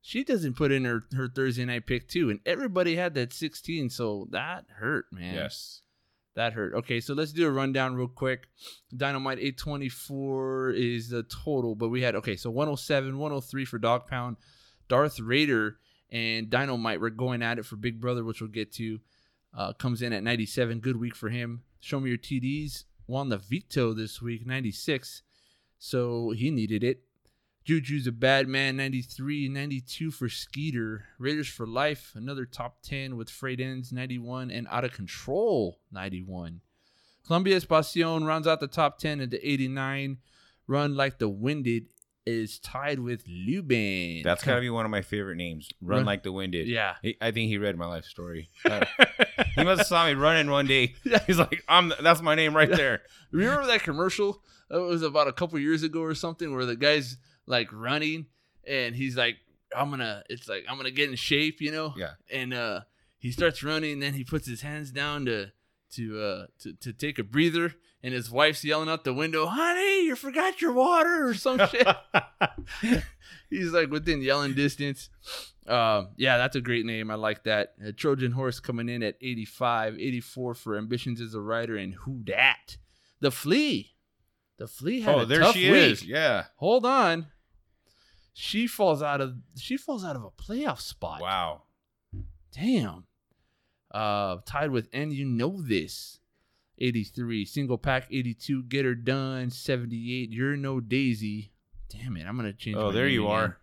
She 0.01 0.23
doesn't 0.23 0.55
put 0.55 0.71
in 0.71 0.85
her, 0.85 1.03
her 1.15 1.27
Thursday 1.27 1.63
night 1.65 1.85
pick 1.85 2.07
too, 2.07 2.31
and 2.31 2.39
everybody 2.45 2.95
had 2.95 3.13
that 3.13 3.33
16, 3.33 3.91
so 3.91 4.27
that 4.31 4.65
hurt, 4.77 5.05
man. 5.11 5.35
yes. 5.35 5.81
That 6.35 6.53
hurt. 6.53 6.73
Okay, 6.73 7.01
so 7.01 7.13
let's 7.13 7.33
do 7.33 7.45
a 7.45 7.51
rundown 7.51 7.95
real 7.95 8.07
quick. 8.07 8.47
Dynamite 8.95 9.37
824 9.39 10.71
is 10.71 11.09
the 11.09 11.23
total, 11.23 11.75
but 11.75 11.89
we 11.89 12.01
had 12.01 12.15
okay, 12.15 12.37
so 12.37 12.49
107, 12.49 13.17
103 13.17 13.65
for 13.65 13.77
Dog 13.77 14.07
Pound, 14.07 14.37
Darth 14.87 15.19
Raider, 15.19 15.77
and 16.09 16.49
Dynamite. 16.49 17.01
We're 17.01 17.09
going 17.09 17.41
at 17.41 17.59
it 17.59 17.65
for 17.65 17.75
Big 17.75 17.99
Brother, 17.99 18.23
which 18.23 18.41
we'll 18.41 18.49
get 18.49 18.71
to. 18.73 18.99
Uh, 19.53 19.73
comes 19.73 20.01
in 20.01 20.13
at 20.13 20.23
97. 20.23 20.79
Good 20.79 20.95
week 20.95 21.15
for 21.15 21.29
him. 21.29 21.63
Show 21.81 21.99
me 21.99 22.09
your 22.09 22.17
TDs. 22.17 22.85
won 23.07 23.27
the 23.27 23.37
veto 23.37 23.93
this 23.93 24.21
week, 24.21 24.45
96. 24.47 25.23
So 25.77 26.31
he 26.31 26.49
needed 26.51 26.83
it. 26.83 27.01
Juju's 27.65 28.07
a 28.07 28.11
bad 28.11 28.47
man, 28.47 28.75
93, 28.77 29.47
92 29.47 30.11
for 30.11 30.27
Skeeter. 30.29 31.05
Raiders 31.19 31.47
for 31.47 31.67
life, 31.67 32.11
another 32.15 32.45
top 32.45 32.81
10 32.81 33.15
with 33.17 33.29
freight 33.29 33.59
ends, 33.59 33.91
91, 33.93 34.49
and 34.49 34.67
out 34.69 34.83
of 34.83 34.93
control, 34.93 35.79
91. 35.91 36.61
Columbia 37.25 37.59
Espacion 37.59 38.25
rounds 38.25 38.47
out 38.47 38.59
the 38.59 38.67
top 38.67 38.97
10 38.97 39.21
at 39.21 39.29
the 39.29 39.47
89. 39.47 40.17
Run 40.67 40.95
like 40.95 41.19
the 41.19 41.29
winded 41.29 41.85
is 42.25 42.59
tied 42.59 42.99
with 42.99 43.23
Lubin. 43.27 44.21
That's 44.23 44.43
gotta 44.43 44.61
be 44.61 44.69
one 44.69 44.85
of 44.85 44.91
my 44.91 45.01
favorite 45.01 45.35
names. 45.37 45.69
Run, 45.81 45.97
Run- 45.99 46.05
like 46.05 46.23
the 46.23 46.31
Winded. 46.31 46.67
Yeah. 46.67 46.95
He- 47.01 47.17
I 47.21 47.31
think 47.31 47.49
he 47.49 47.57
read 47.57 47.77
my 47.77 47.85
life 47.87 48.05
story. 48.05 48.49
Uh, 48.65 48.85
he 49.55 49.63
must 49.65 49.79
have 49.79 49.87
saw 49.87 50.05
me 50.07 50.13
running 50.13 50.49
one 50.49 50.65
day. 50.65 50.93
He's 51.27 51.37
like, 51.37 51.63
"I'm." 51.67 51.91
That's 52.01 52.21
my 52.21 52.35
name 52.35 52.55
right 52.55 52.69
there. 52.71 53.01
Remember 53.31 53.65
that 53.67 53.83
commercial? 53.83 54.41
It 54.69 54.77
was 54.77 55.01
about 55.01 55.27
a 55.27 55.33
couple 55.33 55.59
years 55.59 55.83
ago 55.83 56.01
or 56.01 56.15
something 56.15 56.55
where 56.55 56.65
the 56.65 56.75
guy's 56.77 57.17
like 57.45 57.69
running 57.71 58.27
and 58.67 58.95
he's 58.95 59.17
like, 59.17 59.37
I'm 59.75 59.89
gonna, 59.89 60.23
it's 60.29 60.47
like, 60.47 60.65
I'm 60.69 60.77
gonna 60.77 60.91
get 60.91 61.09
in 61.09 61.15
shape, 61.15 61.61
you 61.61 61.71
know? 61.71 61.93
Yeah. 61.97 62.11
And 62.31 62.53
uh, 62.53 62.81
he 63.17 63.31
starts 63.31 63.63
running, 63.63 63.93
and 63.93 64.01
then 64.01 64.13
he 64.13 64.23
puts 64.23 64.47
his 64.47 64.61
hands 64.61 64.91
down 64.91 65.25
to, 65.25 65.51
to, 65.93 66.21
uh, 66.21 66.45
to, 66.59 66.73
to 66.73 66.93
take 66.93 67.19
a 67.19 67.23
breather, 67.23 67.73
and 68.03 68.13
his 68.13 68.31
wife's 68.31 68.63
yelling 68.63 68.89
out 68.89 69.03
the 69.03 69.13
window, 69.13 69.45
honey, 69.45 70.05
you 70.05 70.15
forgot 70.15 70.61
your 70.61 70.73
water 70.73 71.29
or 71.29 71.33
some 71.33 71.59
shit. 71.69 71.87
he's 73.49 73.71
like 73.71 73.89
within 73.89 74.21
yelling 74.21 74.53
distance. 74.53 75.09
Um, 75.67 76.09
yeah, 76.17 76.37
that's 76.37 76.55
a 76.55 76.61
great 76.61 76.85
name. 76.85 77.11
I 77.11 77.15
like 77.15 77.43
that. 77.43 77.73
Uh, 77.85 77.91
Trojan 77.95 78.31
Horse 78.31 78.59
coming 78.59 78.89
in 78.89 79.03
at 79.03 79.15
85, 79.21 79.99
84 79.99 80.53
for 80.55 80.77
Ambitions 80.77 81.21
as 81.21 81.35
a 81.35 81.39
Writer, 81.39 81.77
and 81.77 81.93
Who 81.93 82.19
Dat? 82.23 82.77
The 83.19 83.31
Flea. 83.31 83.90
The 84.61 84.67
Flea 84.67 85.01
had 85.01 85.15
oh, 85.15 85.19
a 85.21 85.25
there 85.25 85.39
tough 85.39 85.55
she 85.55 85.71
week. 85.71 85.81
is. 85.81 86.03
Yeah. 86.03 86.43
Hold 86.57 86.85
on. 86.85 87.25
She 88.31 88.67
falls 88.67 89.01
out 89.01 89.19
of 89.19 89.37
she 89.57 89.75
falls 89.75 90.05
out 90.05 90.15
of 90.15 90.23
a 90.23 90.29
playoff 90.29 90.79
spot. 90.81 91.19
Wow. 91.19 91.63
Damn. 92.51 93.05
Uh 93.89 94.37
tied 94.45 94.69
with 94.69 94.87
and 94.93 95.11
you 95.11 95.25
know 95.25 95.59
this. 95.63 96.19
83. 96.77 97.43
Single 97.45 97.79
pack 97.79 98.05
82. 98.11 98.61
Get 98.65 98.85
her 98.85 98.93
done. 98.93 99.49
78. 99.49 100.29
You're 100.29 100.55
no 100.55 100.79
daisy. 100.79 101.53
Damn 101.89 102.15
it. 102.15 102.27
I'm 102.27 102.35
gonna 102.37 102.53
change. 102.53 102.77
Oh, 102.77 102.91
there 102.91 103.07
you 103.07 103.25
again. 103.25 103.35
are. 103.35 103.57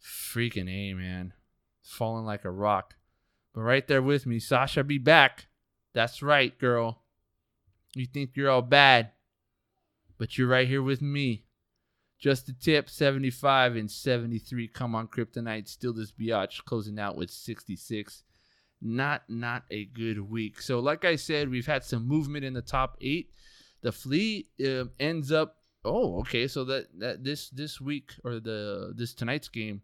Freaking 0.00 0.70
A, 0.70 0.94
man. 0.94 1.32
Falling 1.82 2.24
like 2.24 2.44
a 2.44 2.52
rock. 2.52 2.94
But 3.52 3.62
right 3.62 3.88
there 3.88 4.00
with 4.00 4.26
me, 4.26 4.38
Sasha 4.38 4.84
be 4.84 4.98
back. 4.98 5.48
That's 5.92 6.22
right, 6.22 6.56
girl. 6.56 7.02
You 7.96 8.06
think 8.06 8.36
you're 8.36 8.50
all 8.50 8.62
bad, 8.62 9.10
but 10.18 10.36
you're 10.36 10.48
right 10.48 10.68
here 10.68 10.82
with 10.82 11.00
me. 11.00 11.44
Just 12.18 12.48
a 12.48 12.52
tip, 12.52 12.90
75 12.90 13.76
and 13.76 13.88
73. 13.90 14.66
Come 14.68 14.94
on, 14.96 15.06
Kryptonite. 15.06 15.68
Still 15.68 15.92
this 15.92 16.10
biatch 16.10 16.64
closing 16.64 16.98
out 16.98 17.16
with 17.16 17.30
66. 17.30 18.24
Not 18.80 19.22
not 19.28 19.62
a 19.70 19.84
good 19.86 20.18
week. 20.20 20.60
So, 20.60 20.78
like 20.80 21.04
I 21.04 21.16
said, 21.16 21.48
we've 21.48 21.66
had 21.66 21.84
some 21.84 22.06
movement 22.06 22.44
in 22.44 22.54
the 22.54 22.62
top 22.62 22.96
eight. 23.00 23.30
The 23.82 23.92
flea 23.92 24.48
uh, 24.64 24.84
ends 25.00 25.30
up. 25.32 25.56
Oh, 25.84 26.18
okay. 26.20 26.46
So 26.48 26.64
that 26.64 26.86
that 26.98 27.24
this 27.24 27.50
this 27.50 27.80
week 27.80 28.12
or 28.24 28.40
the 28.40 28.92
this 28.96 29.14
tonight's 29.14 29.48
game 29.48 29.82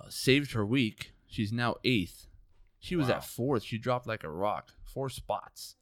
uh, 0.00 0.06
saved 0.08 0.52
her 0.52 0.64
week. 0.64 1.12
She's 1.28 1.52
now 1.52 1.76
eighth. 1.84 2.26
She 2.78 2.94
was 2.96 3.08
Wow. 3.08 3.16
at 3.16 3.24
fourth. 3.24 3.62
She 3.64 3.78
dropped 3.78 4.06
like 4.06 4.24
a 4.24 4.30
rock. 4.30 4.72
Four 4.84 5.08
spots. 5.10 5.76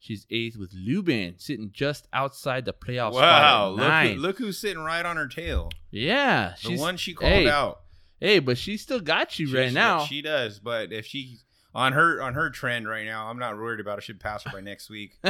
She's 0.00 0.26
eighth 0.30 0.56
with 0.56 0.72
Lubin 0.72 1.34
sitting 1.38 1.70
just 1.72 2.06
outside 2.12 2.64
the 2.64 2.72
playoff 2.72 3.12
Wow. 3.14 3.74
spot 3.76 4.06
Look, 4.06 4.14
who, 4.14 4.20
look 4.20 4.38
who's 4.38 4.58
sitting 4.58 4.82
right 4.82 5.04
on 5.04 5.16
her 5.16 5.26
tail. 5.26 5.70
yeah, 5.90 6.54
The 6.64 6.76
one 6.78 6.96
she 6.96 7.14
called 7.14 7.32
hey, 7.32 7.48
out. 7.48 7.80
Hey, 8.20 8.38
but 8.38 8.58
she 8.58 8.76
still 8.76 9.00
got 9.00 9.38
you 9.38 9.48
She- 9.48 9.56
right 9.56 9.68
she- 9.68 9.74
now. 9.74 10.04
She 10.04 10.22
does, 10.22 10.60
but 10.60 10.92
if 10.92 11.04
she 11.06 11.38
on 11.74 11.92
her 11.92 12.20
on 12.22 12.34
her 12.34 12.48
trend 12.50 12.88
right 12.88 13.04
now, 13.04 13.28
I'm 13.28 13.38
not 13.38 13.56
worried 13.56 13.80
about 13.80 13.98
it. 13.98 14.04
Should 14.04 14.20
pass 14.20 14.42
her 14.44 14.50
by 14.52 14.60
next 14.60 14.88
week. 14.88 15.18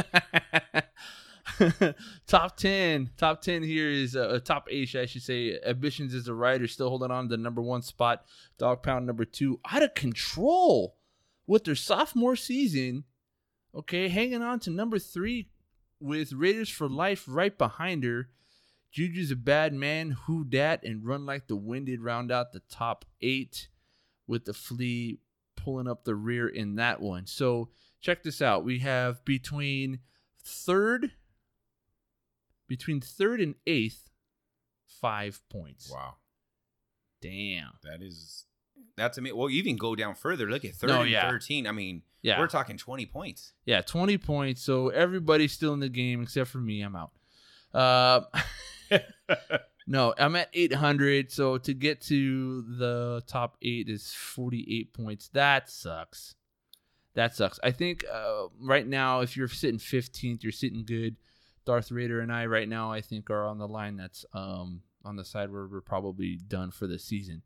top 2.27 2.57
10 2.57 3.09
top 3.17 3.41
10 3.41 3.63
here 3.63 3.89
is 3.89 4.15
uh, 4.15 4.39
top 4.43 4.67
8 4.69 4.95
i 4.95 5.05
should 5.07 5.23
say 5.23 5.57
ambitions 5.65 6.13
is 6.13 6.27
a 6.27 6.33
rider 6.33 6.67
still 6.67 6.89
holding 6.89 7.09
on 7.09 7.23
to 7.23 7.29
the 7.35 7.41
number 7.41 7.61
one 7.61 7.81
spot 7.81 8.23
dog 8.59 8.83
pound 8.83 9.07
number 9.07 9.25
two 9.25 9.59
out 9.71 9.81
of 9.81 9.93
control 9.95 10.95
with 11.47 11.63
their 11.63 11.73
sophomore 11.75 12.35
season 12.35 13.03
okay 13.73 14.07
hanging 14.09 14.41
on 14.41 14.59
to 14.61 14.69
number 14.69 14.99
three 14.99 15.49
with 15.99 16.33
raiders 16.33 16.69
for 16.69 16.87
life 16.89 17.25
right 17.27 17.57
behind 17.57 18.03
her. 18.03 18.29
Juju's 18.91 19.31
a 19.31 19.35
bad 19.35 19.73
man 19.73 20.11
who 20.25 20.43
dat 20.43 20.83
and 20.83 21.05
run 21.05 21.25
like 21.25 21.47
the 21.47 21.55
winded 21.55 22.01
round 22.01 22.31
out 22.31 22.53
the 22.53 22.61
top 22.71 23.05
eight 23.21 23.67
with 24.25 24.45
the 24.45 24.53
flea 24.53 25.19
pulling 25.55 25.87
up 25.87 26.05
the 26.05 26.15
rear 26.15 26.47
in 26.47 26.75
that 26.75 26.99
one. 27.01 27.27
So 27.27 27.69
check 28.01 28.23
this 28.23 28.41
out. 28.41 28.63
We 28.63 28.79
have 28.79 29.23
between 29.25 29.99
third 30.43 31.11
between 32.67 33.01
third 33.01 33.41
and 33.41 33.55
eighth, 33.65 34.09
five 34.85 35.41
points. 35.49 35.91
Wow, 35.91 36.15
Damn. 37.19 37.71
that 37.83 38.01
is 38.01 38.45
that's 38.95 39.17
amazing. 39.17 39.37
Well, 39.37 39.49
you 39.49 39.59
even 39.59 39.77
go 39.77 39.95
down 39.95 40.15
further. 40.15 40.49
Look 40.49 40.65
at 40.65 40.73
third 40.75 40.87
No, 40.89 41.03
yeah. 41.03 41.29
thirteen. 41.29 41.67
I 41.67 41.71
mean, 41.71 42.01
Yeah. 42.21 42.39
we're 42.39 42.47
talking 42.47 42.77
twenty 42.77 43.05
points. 43.05 43.53
Yeah, 43.65 43.81
20 43.81 44.17
points. 44.17 44.61
So 44.61 44.89
everybody's 44.89 45.51
still 45.53 45.73
in 45.73 45.79
the 45.79 45.89
game 45.89 46.21
except 46.21 46.49
for 46.49 46.57
me. 46.59 46.81
I'm 46.81 46.95
out. 46.95 47.11
Uh, 47.73 48.21
no, 49.87 50.13
I'm 50.17 50.35
at 50.35 50.49
800. 50.53 51.31
So 51.31 51.57
to 51.59 51.73
get 51.73 52.01
to 52.01 52.61
the 52.63 53.23
top 53.27 53.57
eight 53.61 53.89
is 53.89 54.13
48 54.13 54.93
points. 54.93 55.27
That 55.29 55.69
sucks. 55.69 56.35
That 57.15 57.35
sucks. 57.35 57.59
I 57.63 57.71
think 57.71 58.05
uh, 58.11 58.45
right 58.59 58.87
now, 58.87 59.21
if 59.21 59.35
you're 59.35 59.47
sitting 59.47 59.79
15th, 59.79 60.43
you're 60.43 60.51
sitting 60.51 60.85
good. 60.85 61.15
Darth 61.65 61.91
Raider 61.91 62.21
and 62.21 62.31
I 62.31 62.45
right 62.45 62.67
now, 62.67 62.91
I 62.91 63.01
think, 63.01 63.29
are 63.29 63.45
on 63.45 63.57
the 63.59 63.67
line 63.67 63.97
that's 63.97 64.25
um, 64.33 64.81
on 65.05 65.15
the 65.15 65.25
side 65.25 65.51
where 65.51 65.67
we're 65.67 65.81
probably 65.81 66.35
done 66.37 66.71
for 66.71 66.87
the 66.87 66.97
season. 66.97 67.41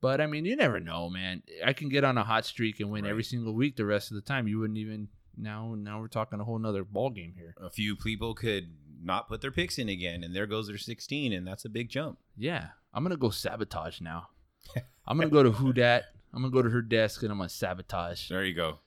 But 0.00 0.20
I 0.20 0.26
mean, 0.26 0.44
you 0.44 0.54
never 0.56 0.78
know, 0.80 1.10
man. 1.10 1.42
I 1.64 1.72
can 1.72 1.88
get 1.88 2.04
on 2.04 2.16
a 2.18 2.24
hot 2.24 2.44
streak 2.46 2.78
and 2.80 2.90
win 2.90 3.04
Right. 3.04 3.10
every 3.10 3.24
single 3.24 3.54
week 3.54 3.76
the 3.76 3.84
rest 3.84 4.10
of 4.10 4.14
the 4.14 4.20
time. 4.20 4.46
You 4.46 4.58
wouldn't 4.60 4.78
even 4.78 5.08
now. 5.36 5.74
Now 5.76 6.00
we're 6.00 6.08
talking 6.08 6.38
a 6.40 6.44
whole 6.44 6.58
nother 6.58 6.84
ball 6.84 7.10
game 7.10 7.34
here. 7.36 7.54
A 7.60 7.70
few 7.70 7.96
people 7.96 8.34
could 8.34 8.70
not 9.02 9.28
put 9.28 9.40
their 9.40 9.50
picks 9.50 9.78
in 9.78 9.88
again, 9.88 10.22
and 10.24 10.34
there 10.34 10.46
goes 10.46 10.68
their 10.68 10.78
sixteen, 10.78 11.32
and 11.32 11.46
that's 11.46 11.64
a 11.64 11.68
big 11.68 11.88
jump. 11.88 12.18
Yeah, 12.36 12.68
I'm 12.94 13.02
gonna 13.02 13.16
go 13.16 13.30
sabotage 13.30 14.00
now. 14.00 14.28
I'm 15.06 15.18
gonna 15.18 15.30
go 15.30 15.42
to 15.42 15.50
who 15.50 15.72
dat. 15.72 16.04
I'm 16.32 16.42
gonna 16.42 16.52
go 16.52 16.62
to 16.62 16.70
her 16.70 16.82
desk 16.82 17.22
and 17.22 17.32
I'm 17.32 17.38
gonna 17.38 17.48
sabotage. 17.48 18.28
There 18.28 18.44
you 18.44 18.54
go. 18.54 18.78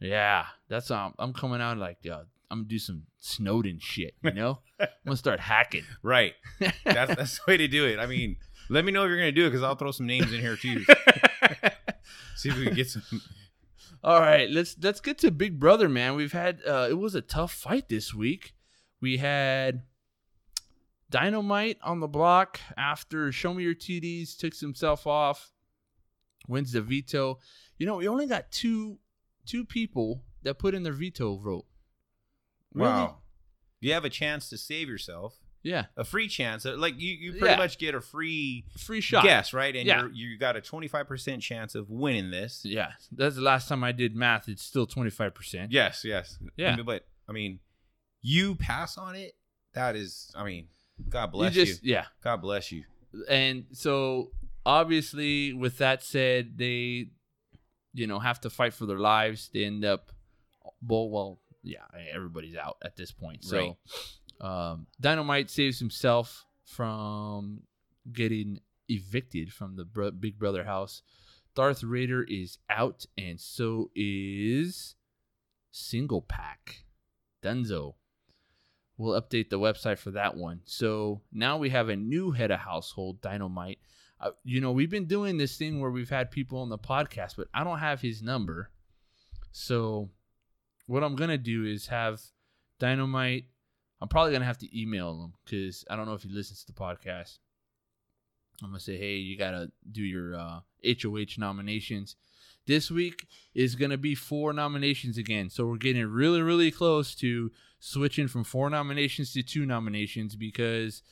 Yeah, 0.00 0.46
that's 0.68 0.90
um. 0.90 1.14
I'm 1.18 1.32
coming 1.32 1.60
out 1.60 1.78
like 1.78 1.98
uh, 2.10 2.22
I'm 2.50 2.58
gonna 2.60 2.68
do 2.68 2.78
some 2.78 3.04
Snowden 3.18 3.78
shit. 3.80 4.14
You 4.22 4.32
know, 4.32 4.60
I'm 4.80 4.88
gonna 5.04 5.16
start 5.16 5.40
hacking. 5.40 5.84
Right. 6.02 6.34
That's 6.84 7.14
that's 7.14 7.36
the 7.38 7.42
way 7.48 7.56
to 7.58 7.68
do 7.68 7.86
it. 7.86 7.98
I 7.98 8.06
mean, 8.06 8.36
let 8.70 8.84
me 8.84 8.92
know 8.92 9.04
if 9.04 9.08
you're 9.08 9.18
gonna 9.18 9.32
do 9.32 9.46
it 9.46 9.50
because 9.50 9.62
I'll 9.62 9.74
throw 9.74 9.90
some 9.90 10.06
names 10.06 10.32
in 10.32 10.40
here 10.40 10.56
too. 10.56 10.84
See 12.36 12.48
if 12.48 12.56
we 12.56 12.66
can 12.66 12.74
get 12.74 12.88
some. 12.88 13.02
All 14.02 14.20
right, 14.20 14.48
let's 14.48 14.76
let's 14.80 15.00
get 15.00 15.18
to 15.18 15.30
Big 15.30 15.58
Brother, 15.58 15.88
man. 15.88 16.14
We've 16.14 16.32
had 16.32 16.60
uh 16.66 16.86
it 16.88 16.94
was 16.94 17.14
a 17.14 17.20
tough 17.20 17.52
fight 17.52 17.88
this 17.88 18.14
week. 18.14 18.54
We 19.00 19.16
had 19.16 19.82
Dynamite 21.10 21.78
on 21.82 21.98
the 22.00 22.08
block 22.08 22.60
after 22.76 23.32
Show 23.32 23.52
Me 23.52 23.64
Your 23.64 23.74
TDs 23.74 24.38
took 24.38 24.56
himself 24.56 25.06
off, 25.06 25.50
wins 26.46 26.72
the 26.72 26.80
veto. 26.80 27.38
You 27.76 27.86
know, 27.86 27.96
we 27.96 28.06
only 28.08 28.26
got 28.26 28.52
two 28.52 28.98
two 29.46 29.64
people 29.64 30.22
that 30.42 30.58
put 30.58 30.74
in 30.74 30.84
their 30.84 30.92
veto 30.92 31.36
vote. 31.36 31.66
Really? 32.72 32.88
Wow. 32.88 33.16
You 33.80 33.92
have 33.94 34.04
a 34.04 34.10
chance 34.10 34.48
to 34.50 34.58
save 34.58 34.88
yourself. 34.88 35.39
Yeah, 35.62 35.86
A 35.96 36.04
free 36.04 36.26
chance. 36.28 36.64
Uh, 36.64 36.76
Like 36.78 36.98
you, 36.98 37.12
you 37.12 37.30
pretty 37.32 37.46
Yeah. 37.46 37.56
much 37.56 37.78
get 37.78 37.94
a 37.94 38.00
free 38.00 38.64
free 38.78 39.00
shot. 39.02 39.24
guess, 39.24 39.52
right? 39.52 39.76
And 39.76 39.86
Yeah. 39.86 40.08
you 40.12 40.38
got 40.38 40.56
a 40.56 40.60
25% 40.62 41.42
chance 41.42 41.74
of 41.74 41.90
winning 41.90 42.30
this. 42.30 42.62
Yeah, 42.64 42.92
that's 43.12 43.34
the 43.36 43.42
last 43.42 43.68
time 43.68 43.84
I 43.84 43.92
did 43.92 44.16
math. 44.16 44.48
It's 44.48 44.62
still 44.62 44.86
twenty 44.86 45.10
five 45.10 45.34
percent. 45.34 45.70
Yes, 45.72 46.02
yes. 46.04 46.38
Yeah. 46.56 46.76
But 46.82 47.06
I 47.28 47.32
mean, 47.32 47.60
you 48.22 48.54
pass 48.54 48.96
on 48.96 49.14
it. 49.16 49.36
That 49.74 49.96
is, 49.96 50.32
I 50.34 50.44
mean, 50.44 50.68
God 51.08 51.30
bless 51.32 51.54
you. 51.54 51.64
just 51.66 51.84
yeah. 51.84 52.06
God 52.22 52.38
bless 52.38 52.72
you. 52.72 52.84
and 53.28 53.66
so 53.72 54.30
obviously 54.64 55.52
with 55.52 55.78
that 55.78 56.02
said 56.02 56.56
they 56.56 57.08
you 57.92 58.06
know 58.06 58.18
have 58.18 58.40
to 58.40 58.48
fight 58.48 58.72
for 58.72 58.86
their 58.86 58.98
lives 59.00 59.50
they 59.52 59.64
end 59.64 59.84
up 59.84 60.12
well 60.86 61.10
well 61.10 61.40
yeah 61.62 61.80
everybody's 62.14 62.56
out 62.56 62.76
at 62.84 62.94
this 62.96 63.10
point 63.10 63.42
so 63.44 63.76
um, 64.40 64.86
dynamite 65.00 65.50
saves 65.50 65.78
himself 65.78 66.46
from 66.64 67.62
getting 68.12 68.60
evicted 68.88 69.52
from 69.52 69.76
the 69.76 69.84
bro- 69.84 70.10
big 70.10 70.38
brother 70.38 70.64
house 70.64 71.02
darth 71.54 71.82
raider 71.82 72.24
is 72.28 72.58
out 72.68 73.04
and 73.18 73.40
so 73.40 73.90
is 73.94 74.94
single 75.70 76.22
pack 76.22 76.84
Dunzo. 77.42 77.94
We'll 78.96 79.20
update 79.20 79.48
the 79.48 79.58
website 79.58 79.98
for 79.98 80.10
that 80.12 80.36
one. 80.36 80.60
So 80.64 81.22
now 81.32 81.56
we 81.56 81.70
have 81.70 81.88
a 81.88 81.96
new 81.96 82.32
head 82.32 82.50
of 82.50 82.60
household, 82.60 83.20
Dynamite. 83.22 83.78
Uh, 84.20 84.32
you 84.44 84.60
know, 84.60 84.72
we've 84.72 84.90
been 84.90 85.06
doing 85.06 85.38
this 85.38 85.56
thing 85.56 85.80
where 85.80 85.90
we've 85.90 86.10
had 86.10 86.30
people 86.30 86.58
on 86.58 86.68
the 86.68 86.78
podcast, 86.78 87.36
but 87.36 87.48
I 87.54 87.64
don't 87.64 87.78
have 87.78 88.02
his 88.02 88.22
number. 88.22 88.70
So 89.52 90.10
what 90.86 91.02
I'm 91.02 91.16
gonna 91.16 91.38
do 91.38 91.64
is 91.64 91.86
have 91.86 92.20
Dynamite. 92.78 93.46
I'm 94.00 94.08
probably 94.08 94.32
gonna 94.32 94.44
have 94.44 94.58
to 94.58 94.80
email 94.80 95.24
him 95.24 95.34
because 95.44 95.84
I 95.90 95.96
don't 95.96 96.06
know 96.06 96.14
if 96.14 96.22
he 96.22 96.30
listens 96.30 96.64
to 96.64 96.72
the 96.72 96.78
podcast. 96.78 97.38
I'm 98.62 98.70
gonna 98.70 98.80
say, 98.80 98.96
hey, 98.96 99.16
you 99.16 99.36
gotta 99.36 99.70
do 99.90 100.02
your 100.02 100.36
uh, 100.36 100.60
HOH 100.84 101.38
nominations. 101.38 102.16
This 102.66 102.90
week 102.90 103.26
is 103.54 103.74
gonna 103.74 103.98
be 103.98 104.14
four 104.14 104.52
nominations 104.52 105.18
again, 105.18 105.50
so 105.50 105.66
we're 105.66 105.76
getting 105.76 106.06
really, 106.06 106.42
really 106.42 106.70
close 106.70 107.14
to 107.16 107.50
switching 107.78 108.28
from 108.28 108.44
four 108.44 108.70
nominations 108.70 109.32
to 109.32 109.42
two 109.42 109.66
nominations 109.66 110.36
because 110.36 111.02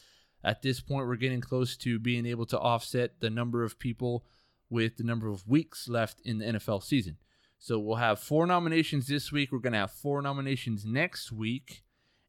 at 0.44 0.62
this 0.62 0.80
point 0.80 1.06
we're 1.06 1.16
getting 1.16 1.40
close 1.40 1.76
to 1.78 1.98
being 1.98 2.26
able 2.26 2.46
to 2.46 2.58
offset 2.58 3.20
the 3.20 3.30
number 3.30 3.64
of 3.64 3.78
people 3.78 4.24
with 4.70 4.96
the 4.96 5.04
number 5.04 5.28
of 5.28 5.48
weeks 5.48 5.88
left 5.88 6.20
in 6.24 6.38
the 6.38 6.44
NFL 6.44 6.82
season. 6.82 7.16
So 7.58 7.78
we'll 7.78 7.96
have 7.96 8.20
four 8.20 8.46
nominations 8.46 9.08
this 9.08 9.32
week. 9.32 9.50
We're 9.50 9.58
gonna 9.58 9.78
have 9.78 9.90
four 9.90 10.22
nominations 10.22 10.84
next 10.84 11.32
week, 11.32 11.82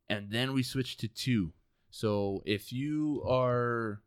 and 0.10 0.32
then 0.32 0.54
we 0.54 0.64
switch 0.64 0.98
to 0.98 1.08
two. 1.08 1.54
So 1.92 2.42
if 2.46 2.72
you 2.74 3.24
are 3.28 4.02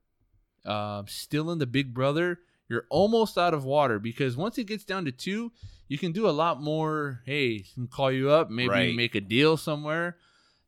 uh, 0.65 1.03
still 1.07 1.51
in 1.51 1.59
the 1.59 1.67
Big 1.67 1.93
Brother, 1.95 2.39
you're 2.69 2.87
almost 2.91 3.37
out 3.39 3.55
of 3.55 3.65
water 3.65 3.99
because 3.99 4.37
once 4.37 4.57
it 4.59 4.65
gets 4.65 4.85
down 4.85 5.05
to 5.05 5.13
two, 5.13 5.53
you 5.89 5.99
can 5.99 6.13
do 6.13 6.29
a 6.29 6.31
lot 6.31 6.61
more. 6.63 7.23
Hey, 7.27 7.65
can 7.75 7.87
call 7.87 8.11
you 8.11 8.31
up, 8.31 8.51
maybe 8.51 8.69
Right. 8.69 8.95
make 8.95 9.15
a 9.15 9.21
deal 9.21 9.57
somewhere. 9.57 10.17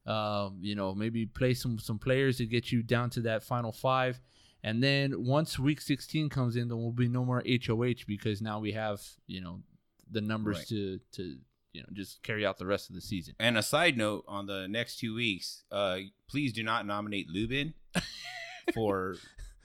Um, 0.06 0.58
you 0.60 0.74
know, 0.74 0.94
maybe 0.94 1.24
play 1.24 1.54
some 1.54 1.78
some 1.78 1.98
players 1.98 2.36
to 2.38 2.46
get 2.46 2.70
you 2.70 2.82
down 2.82 3.08
to 3.10 3.20
that 3.22 3.42
final 3.42 3.72
five. 3.72 4.20
And 4.62 4.82
then 4.82 5.24
once 5.24 5.58
week 5.58 5.80
16 5.80 6.28
comes 6.28 6.56
in, 6.56 6.68
there 6.68 6.76
will 6.76 6.92
be 6.92 7.08
no 7.08 7.24
more 7.24 7.42
HOH 7.46 8.04
because 8.06 8.42
now 8.42 8.58
we 8.60 8.72
have 8.72 9.00
you 9.26 9.40
know 9.40 9.62
the 10.10 10.20
numbers 10.20 10.58
Right. 10.58 10.66
to 10.68 11.00
to 11.12 11.38
you 11.74 11.82
know 11.82 11.88
just 11.92 12.22
carry 12.22 12.46
out 12.46 12.56
the 12.58 12.66
rest 12.66 12.88
of 12.88 12.94
the 12.94 13.02
season. 13.02 13.34
And 13.38 13.58
a 13.58 13.62
side 13.62 13.98
note 13.98 14.24
on 14.26 14.46
the 14.46 14.66
next 14.68 14.98
two 14.98 15.14
weeks, 15.14 15.64
uh, 15.70 15.98
please 16.28 16.52
do 16.54 16.62
not 16.62 16.86
nominate 16.86 17.28
Lubin 17.28 17.74
for 18.74 19.16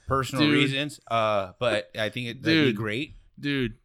personal 0.08 0.46
Dude. 0.46 0.54
reasons. 0.56 1.00
Uh, 1.10 1.54
but 1.60 1.90
I 1.98 2.10
think 2.10 2.28
it, 2.28 2.44
that'd 2.44 2.66
be 2.66 2.74
great. 2.74 3.16
Dude, 3.40 3.76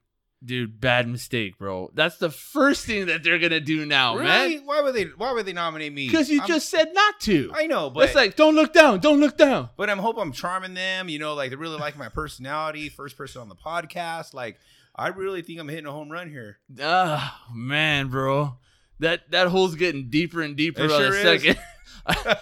dude, 0.44 0.80
bad 0.80 1.06
mistake, 1.08 1.58
bro. 1.58 1.90
That's 1.94 2.16
the 2.18 2.30
first 2.30 2.87
thing 2.87 3.06
that 3.06 3.22
they're 3.22 3.38
gonna 3.38 3.60
do 3.60 3.87
now, 3.87 4.16
man. 4.16 4.62
Why 4.64 4.80
would 4.80 4.94
they? 4.94 5.04
Why 5.04 5.32
would 5.32 5.46
they 5.46 5.52
nominate 5.52 5.92
me? 5.92 6.06
Because 6.06 6.28
you 6.30 6.40
I'm- 6.40 6.48
just 6.48 6.68
said 6.70 6.88
not 6.92 7.20
to. 7.20 7.52
I 7.54 7.66
know, 7.66 7.90
but 7.90 8.06
It's 8.06 8.14
like, 8.14 8.37
don't 8.37 8.54
look 8.54 8.72
down, 8.72 9.00
don't 9.00 9.20
look 9.20 9.37
down. 9.37 9.70
but 9.76 9.88
I'm 9.90 9.98
hope 9.98 10.16
I'm 10.18 10.32
charming 10.32 10.74
them. 10.74 11.08
You 11.08 11.18
know, 11.18 11.34
like 11.34 11.50
they 11.50 11.56
really 11.56 11.78
like 11.78 11.96
my 11.96 12.08
personality. 12.08 12.88
First 12.88 13.16
person 13.16 13.42
on 13.42 13.48
the 13.48 13.54
podcast. 13.54 14.34
Like 14.34 14.58
I 14.96 15.09
really 15.09 15.42
think 15.42 15.59
I'm 15.61 15.68
hitting 15.68 15.87
a 15.87 15.92
home 15.92 16.11
run 16.11 16.30
here. 16.30 16.59
Ah, 16.80 17.42
man, 17.52 18.09
bro. 18.09 18.57
That 19.00 19.30
that 19.33 19.48
hole's 19.48 19.74
getting 19.74 20.09
deeper 20.09 20.40
and 20.40 20.57
deeper 20.57 20.85
It 20.85 20.88
by 20.88 20.96
sure 20.98 21.11
the 21.11 21.38
second. 21.38 21.59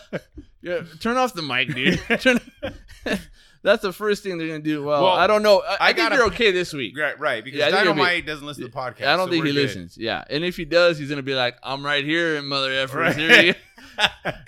yeah, 0.62 0.83
turn 1.01 1.17
off 1.17 1.33
the 1.35 1.43
mic, 1.43 1.75
dude. 1.75 1.99
Turn- 2.21 2.41
That's 3.65 3.81
the 3.83 3.93
first 3.93 4.25
thing 4.25 4.38
they're 4.38 4.49
gonna 4.49 4.59
do. 4.59 4.83
Well, 4.83 5.05
Well, 5.05 5.12
I 5.12 5.29
don't 5.29 5.43
know. 5.45 5.61
I, 5.61 5.73
I, 5.73 5.77
I 5.81 5.87
think 5.88 5.99
gotta- 5.99 6.17
you're 6.17 6.27
okay 6.27 6.51
this 6.51 6.73
week. 6.73 6.99
Right, 6.99 7.19
right. 7.19 7.45
Because 7.45 7.61
Yeah, 7.61 7.71
think 7.71 7.83
it'll 7.83 7.95
be- 7.95 8.21
doesn't 8.23 8.45
listen 8.47 8.65
to 8.65 8.69
the 8.71 8.77
podcast. 8.77 9.07
I 9.07 9.17
don't 9.17 9.29
so 9.29 9.33
think 9.33 9.47
he 9.47 9.53
good. 9.53 9.62
listens. 9.62 9.97
Yeah, 9.97 10.25
and 10.29 10.45
if 10.45 10.57
he 10.57 10.65
does, 10.65 10.99
he's 10.99 11.09
gonna 11.09 11.23
be 11.23 11.35
like, 11.35 11.57
"I'm 11.62 11.85
right 11.87 12.05
here, 12.05 12.43
mother 12.43 12.71
effers. 12.71 12.95
Right. 12.95 13.17
Here, 13.17 13.43
you, 13.43 13.55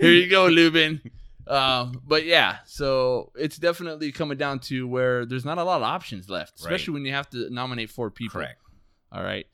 here 0.00 0.10
you 0.10 0.28
go, 0.28 0.46
Lubin." 0.48 1.00
Um, 1.46 2.00
but 2.06 2.24
yeah, 2.24 2.58
so 2.64 3.32
it's 3.34 3.58
definitely 3.58 4.12
coming 4.12 4.38
down 4.38 4.60
to 4.60 4.88
where 4.88 5.26
there's 5.26 5.44
not 5.44 5.58
a 5.58 5.64
lot 5.64 5.76
of 5.76 5.82
options 5.82 6.30
left, 6.30 6.58
especially 6.58 6.94
when 6.94 7.04
you 7.04 7.12
have 7.12 7.28
to 7.30 7.50
nominate 7.50 7.90
four 7.90 8.10
people. 8.10 8.40
Correct. 8.40 8.60
All 9.12 9.22
right. 9.22 9.46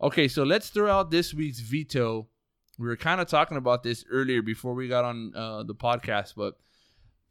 Okay, 0.00 0.28
so 0.28 0.42
let's 0.42 0.70
throw 0.70 0.90
out 0.90 1.10
this 1.10 1.32
week's 1.32 1.60
veto. 1.60 2.28
We 2.78 2.86
were 2.86 2.96
kind 2.96 3.20
of 3.20 3.28
talking 3.28 3.56
about 3.56 3.82
this 3.82 4.04
earlier 4.10 4.42
before 4.42 4.74
we 4.74 4.88
got 4.88 5.04
on 5.04 5.32
uh, 5.34 5.62
the 5.62 5.74
podcast, 5.74 6.34
but 6.36 6.58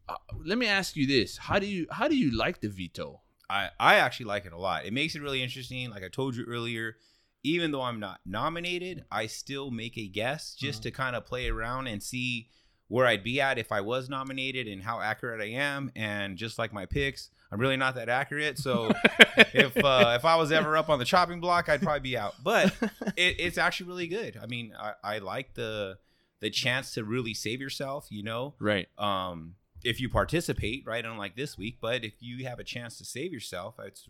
uh, 0.10 0.16
let 0.44 0.58
me 0.58 0.66
ask 0.66 0.96
you 0.96 1.06
this: 1.06 1.38
How 1.38 1.60
do 1.60 1.68
you 1.68 1.86
how 1.92 2.08
do 2.08 2.18
you 2.18 2.36
like 2.36 2.62
the 2.62 2.70
veto? 2.70 3.22
I, 3.50 3.70
I 3.80 3.96
actually 3.96 4.26
like 4.28 4.46
it 4.46 4.54
a 4.54 4.58
lot. 4.58 4.86
It 4.86 4.94
makes 4.94 5.16
it 5.16 5.22
really 5.22 5.44
interesting. 5.44 5.90
Like 5.92 6.04
I 6.04 6.10
told 6.10 6.36
you 6.36 6.46
earlier, 6.46 6.96
even 7.44 7.72
though 7.72 7.84
I'm 7.84 8.00
not 8.00 8.22
nominated, 8.26 9.06
I 9.12 9.28
still 9.28 9.70
make 9.70 9.98
a 9.98 10.08
guess 10.08 10.56
just 10.56 10.82
to 10.84 10.92
kind 10.92 11.16
of 11.16 11.26
play 11.26 11.48
around 11.48 11.86
and 11.86 12.02
see 12.02 12.50
where 12.88 13.08
I'd 13.08 13.24
be 13.24 13.42
at 13.42 13.58
if 13.58 13.72
I 13.72 13.82
was 13.82 14.10
nominated 14.10 14.68
and 14.68 14.82
how 14.84 15.02
accurate 15.02 15.42
I 15.42 15.52
am. 15.52 15.92
And 15.96 16.38
just 16.38 16.60
like 16.60 16.72
my 16.72 16.86
picks, 16.86 17.30
I'm 17.52 17.60
really 17.60 17.78
not 17.78 17.96
that 17.96 18.10
accurate. 18.10 18.58
So 18.58 18.92
if 19.54 19.78
uh, 19.78 20.14
if 20.16 20.26
I 20.26 20.36
was 20.36 20.52
ever 20.52 20.78
up 20.78 20.90
on 20.90 21.00
the 21.00 21.06
chopping 21.06 21.40
block, 21.40 21.70
I'd 21.70 21.82
probably 21.82 22.02
be 22.02 22.18
out. 22.18 22.36
But 22.44 22.74
it, 23.16 23.40
it's 23.40 23.58
actually 23.58 23.88
really 23.88 24.08
good. 24.08 24.40
I 24.42 24.46
mean, 24.46 24.74
I, 24.78 24.94
I 25.04 25.18
like 25.20 25.54
the 25.54 25.98
the 26.42 26.50
chance 26.50 26.94
to 26.94 27.04
really 27.04 27.34
save 27.34 27.62
yourself. 27.62 28.08
You 28.10 28.24
know, 28.24 28.56
right, 28.60 28.88
um, 28.98 29.56
if 29.84 30.00
you 30.00 30.10
participate, 30.10 30.84
right? 30.86 31.06
Unlike 31.06 31.36
this 31.36 31.58
week, 31.58 31.78
but 31.82 32.04
if 32.04 32.14
you 32.20 32.46
have 32.46 32.60
a 32.60 32.64
chance 32.64 32.98
to 32.98 33.06
save 33.06 33.32
yourself, 33.32 33.76
it's 33.80 34.08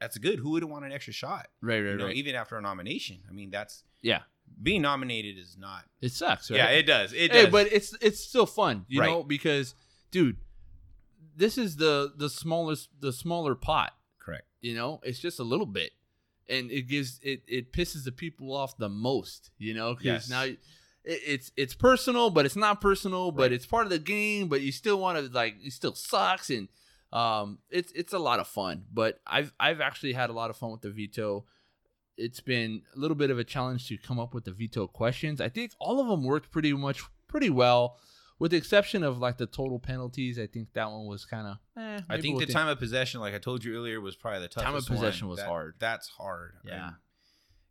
that's 0.00 0.18
good. 0.18 0.38
Who 0.38 0.50
wouldn't 0.50 0.70
want 0.70 0.84
an 0.84 0.92
extra 0.92 1.12
shot? 1.12 1.48
right, 1.60 1.80
right, 1.80 1.90
you 1.90 1.96
know, 1.96 2.06
right. 2.06 2.16
even 2.16 2.34
after 2.34 2.56
a 2.56 2.62
nomination. 2.62 3.18
I 3.28 3.32
mean, 3.32 3.50
that's 3.50 3.82
yeah, 4.02 4.20
being 4.62 4.82
nominated 4.82 5.38
is 5.38 5.56
not. 5.58 5.84
it 6.00 6.12
sucks. 6.12 6.50
Right? 6.50 6.56
Yeah, 6.58 6.68
it 6.70 6.82
does. 6.84 7.12
It 7.12 7.28
does. 7.32 7.44
hey, 7.44 7.50
but 7.50 7.72
it's 7.72 7.94
it's 8.00 8.20
still 8.20 8.46
fun, 8.46 8.84
you 8.88 9.00
Right. 9.00 9.10
know, 9.10 9.22
because 9.22 9.74
dude, 10.10 10.36
this 11.36 11.58
is 11.58 11.76
the 11.76 12.12
the 12.16 12.28
smallest 12.28 12.88
the 13.00 13.12
smaller 13.12 13.54
pot. 13.54 13.94
correct. 14.18 14.46
You 14.60 14.74
know, 14.74 15.00
it's 15.02 15.18
just 15.20 15.38
a 15.38 15.44
little 15.44 15.66
bit, 15.66 15.92
and 16.48 16.70
it 16.70 16.82
gives 16.88 17.20
it 17.22 17.42
it 17.46 17.72
pisses 17.72 18.04
the 18.04 18.12
people 18.12 18.54
off 18.54 18.76
the 18.76 18.88
most. 18.88 19.50
You 19.58 19.74
know, 19.74 19.94
because 19.94 20.04
Yes. 20.04 20.30
now 20.30 20.42
it, 20.42 20.58
it's 21.04 21.52
it's 21.56 21.74
personal, 21.74 22.30
but 22.30 22.44
it's 22.44 22.56
not 22.56 22.80
personal, 22.80 23.30
but 23.30 23.52
it's 23.52 23.66
part 23.66 23.84
of 23.86 23.90
the 23.90 23.98
game. 23.98 24.48
But 24.48 24.60
you 24.62 24.72
still 24.72 24.98
want 25.00 25.18
to 25.18 25.32
like 25.32 25.54
it 25.62 25.72
still 25.72 25.94
sucks, 25.94 26.50
and 26.50 26.68
um, 27.12 27.58
it's 27.70 27.92
it's 27.92 28.12
a 28.12 28.18
lot 28.18 28.40
of 28.40 28.48
fun. 28.48 28.84
But 28.92 29.20
I've 29.26 29.52
I've 29.60 29.80
actually 29.80 30.12
had 30.14 30.28
a 30.30 30.32
lot 30.32 30.50
of 30.50 30.56
fun 30.56 30.72
with 30.72 30.82
the 30.82 30.90
veto. 30.90 31.44
It's 32.18 32.40
been 32.40 32.82
a 32.94 32.98
little 32.98 33.14
bit 33.14 33.30
of 33.30 33.38
a 33.38 33.44
challenge 33.44 33.86
to 33.88 33.96
come 33.96 34.18
up 34.18 34.34
with 34.34 34.44
the 34.44 34.52
veto 34.52 34.86
questions. 34.88 35.40
I 35.40 35.48
think 35.48 35.72
all 35.78 36.00
of 36.00 36.08
them 36.08 36.24
worked 36.24 36.50
pretty 36.50 36.72
much 36.72 37.00
pretty 37.28 37.48
well, 37.48 37.96
with 38.40 38.50
the 38.50 38.56
exception 38.56 39.02
of 39.04 39.18
like 39.18 39.38
the 39.38 39.46
total 39.46 39.78
penalties. 39.78 40.38
I 40.38 40.46
think 40.48 40.72
that 40.74 40.90
one 40.90 41.06
was 41.06 41.24
kind 41.24 41.46
of. 41.46 41.56
Eh, 41.80 42.00
I 42.08 42.20
think 42.20 42.36
we'll 42.38 42.46
the 42.46 42.52
time 42.52 42.68
of 42.68 42.78
possession, 42.78 43.20
like 43.20 43.34
I 43.34 43.38
told 43.38 43.64
you 43.64 43.74
earlier, 43.76 44.00
was 44.00 44.16
probably 44.16 44.40
the 44.40 44.48
toughest. 44.48 44.66
Time 44.66 44.74
of 44.74 44.86
possession 44.86 45.28
one. 45.28 45.30
was 45.32 45.38
That- 45.38 45.46
hard. 45.48 45.74
That's 45.78 46.08
hard. 46.08 46.54
Yeah. 46.64 46.86
And, 46.88 46.96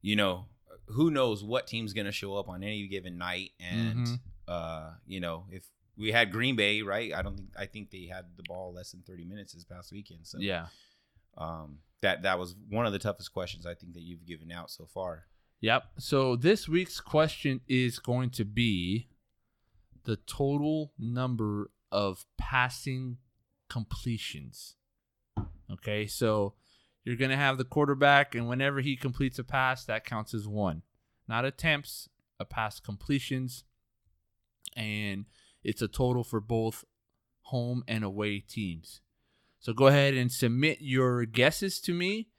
you 0.02 0.16
know, 0.16 0.46
who 0.88 1.12
knows 1.12 1.44
what 1.44 1.68
team's 1.68 1.92
going 1.94 2.06
to 2.06 2.12
show 2.14 2.36
up 2.36 2.48
on 2.48 2.64
any 2.64 2.88
given 2.88 3.18
night, 3.18 3.52
and 3.60 4.08
Mhm. 4.08 4.20
uh, 4.48 4.92
you 5.06 5.20
know, 5.20 5.46
if 5.52 5.68
we 5.98 6.12
had 6.14 6.32
Green 6.32 6.56
Bay, 6.56 6.82
right? 6.84 7.14
I 7.14 7.22
don't 7.22 7.36
think 7.36 7.50
I 7.58 7.66
think 7.66 7.92
they 7.92 8.06
had 8.06 8.26
the 8.38 8.44
ball 8.48 8.72
less 8.74 8.92
than 8.92 9.02
thirty 9.02 9.26
minutes 9.26 9.52
this 9.54 9.66
past 9.66 9.92
weekend. 9.92 10.26
So 10.28 10.38
Yeah. 10.40 10.68
um, 11.38 11.80
that 12.02 12.24
that 12.24 12.40
was 12.40 12.56
one 12.70 12.86
of 12.86 12.94
the 12.94 13.00
toughest 13.00 13.34
questions 13.34 13.66
I 13.66 13.74
think 13.74 13.94
that 13.94 14.04
you've 14.04 14.26
given 14.26 14.52
out 14.52 14.70
so 14.70 14.86
far. 14.86 15.26
Yep. 15.62 15.84
So 15.98 16.36
this 16.36 16.68
week's 16.68 17.00
question 17.00 17.62
is 17.68 18.00
going 18.00 18.30
to 18.32 18.46
be 18.46 19.10
the 20.04 20.16
total 20.16 20.94
number 20.98 21.72
of 21.92 22.26
passing 22.38 23.18
completions. 23.70 24.76
Okay, 25.72 26.08
so 26.08 26.54
you're 27.04 27.16
going 27.16 27.32
to 27.32 27.38
have 27.38 27.58
the 27.58 27.66
quarterback, 27.66 28.36
and 28.36 28.48
whenever 28.48 28.82
he 28.82 28.96
completes 28.96 29.40
a 29.40 29.44
pass, 29.44 29.86
that 29.86 30.06
counts 30.06 30.34
as 30.34 30.48
one. 30.48 30.84
Not 31.28 31.46
attempts, 31.46 32.10
a 32.40 32.46
pass 32.46 32.80
completions. 32.80 33.64
And 34.76 35.26
it's 35.64 35.82
a 35.82 35.88
total 35.88 36.24
for 36.24 36.40
both 36.40 36.86
home 37.42 37.84
and 37.88 38.04
away 38.04 38.40
teams. 38.40 39.02
So 39.60 39.74
go 39.74 39.88
ahead 39.88 40.14
and 40.14 40.32
submit 40.32 40.78
your 40.82 41.26
guesses 41.26 41.80
to 41.82 41.94
me. 41.94 42.30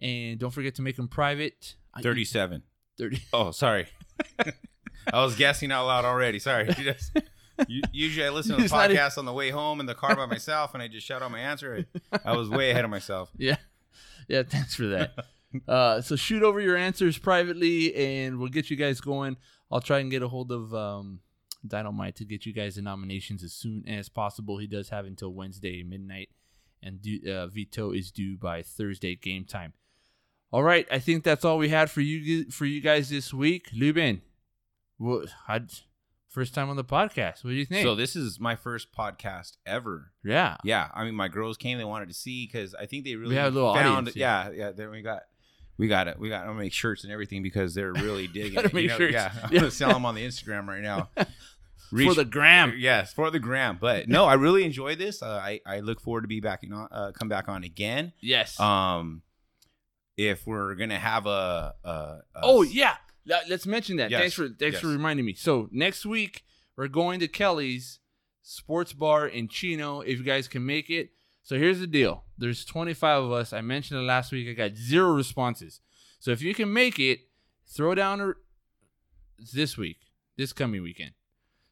And 0.00 0.38
don't 0.38 0.50
forget 0.52 0.74
to 0.76 0.82
make 0.82 0.96
them 0.96 1.08
private. 1.08 1.74
I- 1.94 2.02
Thirty-seven. 2.02 2.62
30. 2.98 3.22
Oh, 3.32 3.50
sorry. 3.52 3.86
I 5.12 5.24
was 5.24 5.36
guessing 5.36 5.72
out 5.72 5.86
loud 5.86 6.04
already. 6.04 6.38
Sorry. 6.38 6.66
Just- 6.74 7.16
u- 7.68 7.82
Usually 7.92 8.26
I 8.26 8.30
listen 8.30 8.52
to 8.52 8.58
the 8.58 8.64
It's 8.64 8.72
not 8.72 8.90
e- 8.90 8.94
podcast 8.96 9.18
on 9.18 9.24
the 9.24 9.32
way 9.32 9.50
home 9.50 9.80
in 9.80 9.86
the 9.86 9.94
car 9.94 10.14
by 10.16 10.26
myself, 10.26 10.74
and 10.74 10.82
I 10.82 10.88
just 10.88 11.06
shout 11.06 11.22
out 11.22 11.30
my 11.30 11.40
answer. 11.40 11.84
I, 12.12 12.18
I 12.26 12.36
was 12.36 12.48
way 12.48 12.70
ahead 12.70 12.84
of 12.84 12.90
myself. 12.90 13.30
Yeah. 13.38 13.56
Yeah, 14.28 14.42
thanks 14.42 14.74
for 14.74 14.86
that. 14.88 15.14
uh, 15.66 16.00
so 16.02 16.14
shoot 16.14 16.42
over 16.42 16.60
your 16.60 16.76
answers 16.76 17.16
privately 17.16 17.94
and 17.94 18.38
we'll 18.38 18.50
get 18.50 18.68
you 18.68 18.76
guys 18.76 19.00
going. 19.00 19.38
I'll 19.72 19.80
try 19.80 20.00
and 20.00 20.10
get 20.10 20.22
a 20.22 20.28
hold 20.28 20.52
of 20.52 20.74
um, 20.74 21.20
Dynamite 21.66 22.16
to 22.16 22.26
get 22.26 22.44
you 22.44 22.52
guys 22.52 22.74
the 22.76 22.82
nominations 22.82 23.42
as 23.42 23.54
soon 23.54 23.84
as 23.88 24.08
possible. 24.10 24.58
He 24.58 24.66
does 24.66 24.90
have 24.90 25.06
until 25.06 25.32
Wednesday 25.32 25.82
midnight, 25.82 26.28
and 26.82 27.00
do, 27.02 27.18
uh, 27.32 27.46
veto 27.48 27.92
is 27.92 28.10
due 28.10 28.36
by 28.36 28.62
Thursday 28.62 29.14
game 29.16 29.44
time. 29.44 29.72
All 30.50 30.62
right, 30.62 30.86
I 30.90 30.98
think 30.98 31.24
that's 31.24 31.44
all 31.44 31.58
we 31.58 31.68
had 31.68 31.90
for 31.90 32.00
you 32.00 32.50
for 32.50 32.64
you 32.64 32.80
guys 32.80 33.10
this 33.10 33.34
week. 33.34 33.68
Lubin, 33.74 34.22
what, 34.96 35.28
First 36.28 36.54
time 36.54 36.68
on 36.68 36.76
the 36.76 36.84
podcast. 36.84 37.42
What 37.42 37.50
do 37.50 37.56
you 37.56 37.64
think? 37.64 37.82
So 37.84 37.94
this 37.94 38.14
is 38.14 38.38
my 38.38 38.54
first 38.54 38.92
podcast 38.92 39.56
ever. 39.66 40.12
yeah. 40.22 40.56
Yeah, 40.62 40.88
I 40.94 41.04
mean, 41.04 41.14
my 41.14 41.28
girls 41.28 41.56
came. 41.56 41.78
They 41.78 41.84
wanted 41.84 42.08
to 42.08 42.14
see 42.14 42.46
because 42.46 42.74
I 42.74 42.84
think 42.86 43.04
they 43.04 43.16
really 43.16 43.34
have 43.36 43.52
a 43.52 43.54
little 43.54 43.74
found. 43.74 43.86
audience, 43.88 44.14
yeah, 44.16 44.50
yeah. 44.50 44.70
Then 44.72 44.90
we 44.90 45.00
got, 45.00 45.22
we 45.78 45.88
got 45.88 46.06
it. 46.06 46.18
We 46.18 46.28
got. 46.28 46.44
Gonna 46.46 46.58
make 46.58 46.74
shirts 46.74 47.02
and 47.04 47.12
everything 47.12 47.42
because 47.42 47.74
they're 47.74 47.92
really 47.94 48.26
digging. 48.32 48.58
It, 48.62 48.72
know? 48.74 48.78
Yeah, 48.78 49.32
I'm 49.42 49.52
Yeah. 49.52 49.60
gonna 49.60 49.70
sell 49.70 49.92
them 49.92 50.04
on 50.04 50.14
the 50.14 50.24
Instagram 50.24 50.66
right 50.66 50.82
now. 50.82 51.08
For 51.90 52.14
the 52.14 52.24
gram. 52.24 52.74
yes, 52.76 53.12
for 53.12 53.30
the 53.30 53.38
gram. 53.38 53.78
But 53.80 54.08
no, 54.08 54.24
I 54.24 54.34
really 54.34 54.64
enjoy 54.64 54.96
this. 54.96 55.22
Uh, 55.22 55.40
I 55.42 55.60
I 55.66 55.80
look 55.80 56.00
forward 56.00 56.22
to 56.22 56.28
be 56.28 56.40
back 56.40 56.62
on, 56.70 56.88
uh, 56.90 57.12
come 57.12 57.28
back 57.28 57.48
on 57.48 57.64
again. 57.64 58.12
Yes. 58.20 58.58
Um, 58.60 59.22
if 60.16 60.46
we're 60.46 60.74
gonna 60.74 60.98
have 60.98 61.26
a, 61.26 61.74
a, 61.84 61.88
a 61.90 62.20
oh 62.42 62.62
yeah. 62.62 62.96
Let- 63.26 63.48
Let's 63.48 63.66
mention 63.66 63.96
that. 63.98 64.10
Yes, 64.10 64.20
Thanks 64.20 64.34
for 64.34 64.48
thanks 64.48 64.80
for 64.80 64.88
reminding 64.88 65.24
me. 65.26 65.34
So 65.34 65.68
next 65.70 66.04
week 66.06 66.44
we're 66.76 66.88
going 66.88 67.20
to 67.20 67.28
Kelly's 67.28 67.98
Sports 68.42 68.92
Bar 68.92 69.26
in 69.28 69.48
Chino. 69.48 70.00
If 70.00 70.18
you 70.18 70.24
guys 70.24 70.48
can 70.48 70.64
make 70.64 70.90
it. 70.90 71.10
So 71.42 71.56
here's 71.56 71.80
the 71.80 71.86
deal. 71.86 72.24
There's 72.36 72.64
25 72.66 73.24
of 73.24 73.32
us. 73.32 73.52
I 73.54 73.62
mentioned 73.62 74.00
it 74.00 74.04
last 74.04 74.32
week. 74.32 74.48
I 74.48 74.52
got 74.52 74.76
zero 74.76 75.12
responses. 75.12 75.80
So 76.20 76.30
if 76.30 76.42
you 76.42 76.52
can 76.54 76.70
make 76.72 76.98
it, 76.98 77.20
throw 77.66 77.94
down 77.94 78.20
a, 78.20 78.32
this 79.54 79.78
week, 79.78 79.96
this 80.36 80.52
coming 80.52 80.82
weekend. 80.82 81.12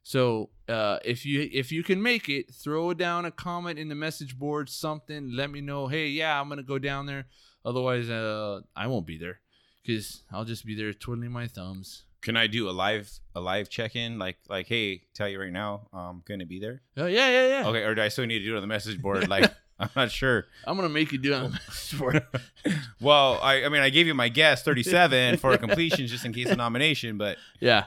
So 0.07 0.51
uh, 0.69 1.01
if 1.05 1.27
you 1.27 1.51
if 1.53 1.73
you 1.73 1.83
can 1.83 2.01
make 2.01 2.29
it, 2.29 2.55
throw 2.55 2.95
down 2.95 3.25
a 3.25 3.33
comment 3.33 3.77
in 3.77 3.89
the 3.89 3.97
message 3.97 4.39
board, 4.39 4.69
something. 4.69 5.33
Let 5.33 5.51
me 5.51 5.61
know. 5.61 5.89
Hey, 5.89 6.07
yeah, 6.07 6.41
I'm 6.41 6.49
gonna 6.49 6.63
go 6.63 6.79
down 6.79 7.07
there. 7.07 7.27
Otherwise, 7.65 8.09
uh, 8.09 8.61
I 8.77 8.87
won't 8.87 9.05
be 9.05 9.19
there 9.19 9.41
because 9.83 10.23
I'll 10.31 10.45
just 10.45 10.65
be 10.65 10.77
there 10.77 10.93
twiddling 10.93 11.33
my 11.33 11.49
thumbs. 11.49 12.05
Can 12.21 12.37
I 12.37 12.47
do 12.47 12.69
a 12.69 12.71
live 12.71 13.11
a 13.35 13.41
live 13.41 13.69
check 13.69 13.97
in? 13.97 14.17
Like 14.17 14.37
like, 14.49 14.69
hey, 14.69 15.03
tell 15.13 15.29
you 15.29 15.41
right 15.41 15.51
now, 15.51 15.89
I'm 15.93 16.23
gonna 16.25 16.47
be 16.47 16.61
there. 16.61 16.83
Oh 16.97 17.07
yeah, 17.07 17.29
yeah, 17.29 17.49
yeah. 17.49 17.67
Okay, 17.67 17.83
or 17.83 17.97
do 17.97 18.03
I 18.03 18.07
still 18.07 18.27
need 18.27 18.39
to 18.39 18.45
do 18.45 18.53
it 18.53 18.59
on 18.59 18.63
the 18.63 18.69
message 18.69 19.03
board? 19.03 19.27
Like, 19.29 19.53
I'm 19.81 19.91
not 19.97 20.13
sure. 20.13 20.47
I'm 20.69 20.77
gonna 20.77 20.89
make 20.89 21.11
you 21.11 21.19
do 21.19 21.33
it 21.33 21.37
on 21.37 21.43
the 21.43 21.51
message 21.69 21.99
board. 21.99 22.25
Well, 23.01 23.41
I, 23.43 23.65
I 23.65 23.69
mean, 23.71 23.83
I 23.83 23.91
gave 23.91 24.07
you 24.07 24.15
my 24.15 24.29
guess, 24.29 24.63
37 24.63 25.39
for 25.39 25.59
completion, 25.59 26.07
just 26.07 26.25
in 26.25 26.33
case 26.33 26.49
of 26.49 26.59
nomination. 26.59 27.19
But 27.19 27.39
yeah, 27.59 27.87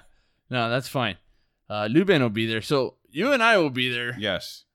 no, 0.50 0.70
that's 0.70 0.90
fine. 0.90 1.16
Uh, 1.70 1.88
Luben 1.88 2.22
will 2.22 2.30
be 2.30 2.46
there, 2.48 2.62
so 2.62 2.96
you 3.10 3.32
and 3.32 3.44
I 3.44 3.58
will 3.58 3.70
be 3.70 3.92
there, 3.92 4.16
yes, 4.18 4.66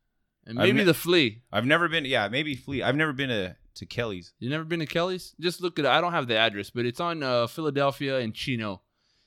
and 0.46 0.56
maybe 0.58 0.78
ne- 0.78 0.84
the 0.84 0.94
flea. 0.94 1.42
I've 1.52 1.66
never 1.66 1.88
been. 1.88 2.04
Yeah, 2.04 2.28
maybe 2.28 2.54
flea. 2.54 2.82
I've 2.82 2.96
never 2.96 3.12
been 3.12 3.28
to 3.30 3.56
to 3.76 3.86
Kelly's. 3.86 4.32
You 4.38 4.48
never 4.50 4.64
been 4.64 4.78
to 4.80 4.86
Kelly's? 4.86 5.34
Just 5.40 5.60
look 5.60 5.78
at. 5.78 5.86
I 5.86 6.00
don't 6.00 6.12
have 6.12 6.28
the 6.28 6.36
address, 6.36 6.70
but 6.70 6.86
it's 6.86 7.00
on 7.00 7.22
uh, 7.22 7.46
Philadelphia 7.48 8.18
and 8.20 8.32
Chino, 8.32 8.82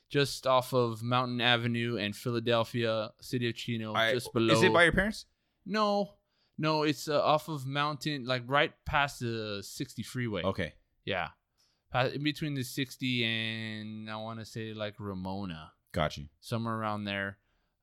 just 0.08 0.46
off 0.46 0.72
of 0.72 1.02
Mountain 1.02 1.40
Avenue 1.42 1.98
and 1.98 2.16
Philadelphia, 2.16 3.10
city 3.20 3.48
of 3.50 3.54
Chino, 3.54 3.92
I- 3.94 4.14
just 4.14 4.32
below. 4.32 4.54
Is 4.54 4.62
it 4.62 4.72
by 4.72 4.84
your 4.84 4.92
parents? 4.92 5.26
No, 5.66 6.14
no, 6.56 6.84
it's 6.84 7.06
uh, 7.08 7.20
off 7.22 7.48
of 7.48 7.66
Mountain, 7.66 8.24
like 8.24 8.42
right 8.46 8.72
past 8.86 9.20
the 9.20 9.58
60 9.62 10.02
freeway. 10.02 10.42
Okay, 10.42 10.72
Yeah, 11.04 11.28
in 12.14 12.22
between 12.22 12.54
the 12.54 12.62
60 12.62 13.24
and 13.24 14.10
I 14.10 14.16
want 14.16 14.38
to 14.38 14.46
say 14.46 14.72
like 14.72 14.94
Ramona, 14.98 15.72
got 15.92 16.16
you. 16.16 16.28
somewhere 16.40 16.74
around 16.74 17.04
there. 17.04 17.36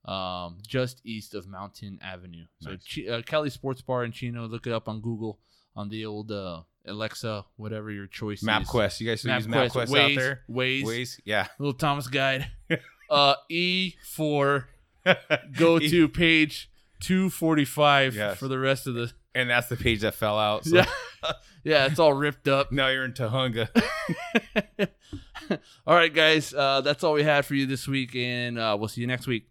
Um, 0.06 0.60
just 0.68 1.02
east 1.04 1.34
of 1.34 1.48
Mountain 1.48 2.00
Avenue. 2.02 2.46
So 2.62 2.72
Nice. 2.72 2.84
Chi- 2.96 3.08
uh, 3.12 3.22
Kelly 3.24 3.50
Sports 3.50 3.82
Bar 3.82 4.06
in 4.06 4.12
Chino. 4.12 4.48
Look 4.48 4.68
it 4.68 4.74
up 4.74 4.88
on 4.88 5.02
Google 5.02 5.39
on 5.76 5.89
the 5.89 6.06
old 6.06 6.32
uh, 6.32 6.62
Alexa, 6.86 7.44
whatever 7.56 7.89
your 7.91 8.06
choice 8.08 8.41
is. 8.44 8.48
MapQuest. 8.48 9.00
You 9.02 9.08
guys 9.10 9.22
still 9.22 9.34
use 9.36 9.48
MapQuest 9.48 9.88
Waze, 9.88 10.00
out 10.15 10.15
there? 10.15 10.41
Waze, 10.50 10.84
Waze. 10.84 11.20
Yeah. 11.26 11.48
little 11.60 11.74
Thomas 11.74 12.08
guide. 12.08 12.48
uh, 13.10 13.36
E 13.50 13.96
four. 14.04 14.70
Go 15.58 15.80
to 15.91 16.08
page 16.08 16.70
two 17.00 17.30
forty 17.32 17.65
five 17.65 18.15
Yes. 18.15 18.38
for 18.38 18.48
the 18.48 18.60
rest 18.60 18.86
of 18.88 18.94
the. 18.94 19.12
and 19.34 19.50
that's 19.50 19.68
the 19.70 19.76
page 19.76 20.02
that 20.02 20.13
fell 20.15 20.38
out. 20.39 20.65
So 20.65 20.76
Yeah, 20.78 20.86
yeah, 21.63 21.86
it's 21.88 22.00
all 22.00 22.13
ripped 22.13 22.48
up. 22.48 22.72
now 22.72 22.88
you're 22.89 23.06
in 23.06 23.13
Tujunga. 23.13 23.70
all 25.86 25.96
right, 25.96 26.13
guys, 26.13 26.54
uh, 26.54 26.82
that's 26.82 27.04
all 27.04 27.13
we 27.13 27.24
had 27.24 27.46
for 27.46 27.56
you 27.56 27.65
this 27.65 27.88
week, 27.88 28.15
and 28.15 28.58
uh, 28.58 28.76
we'll 28.80 28.88
see 28.88 29.02
you 29.02 29.08
next 29.08 29.28
week. 29.28 29.48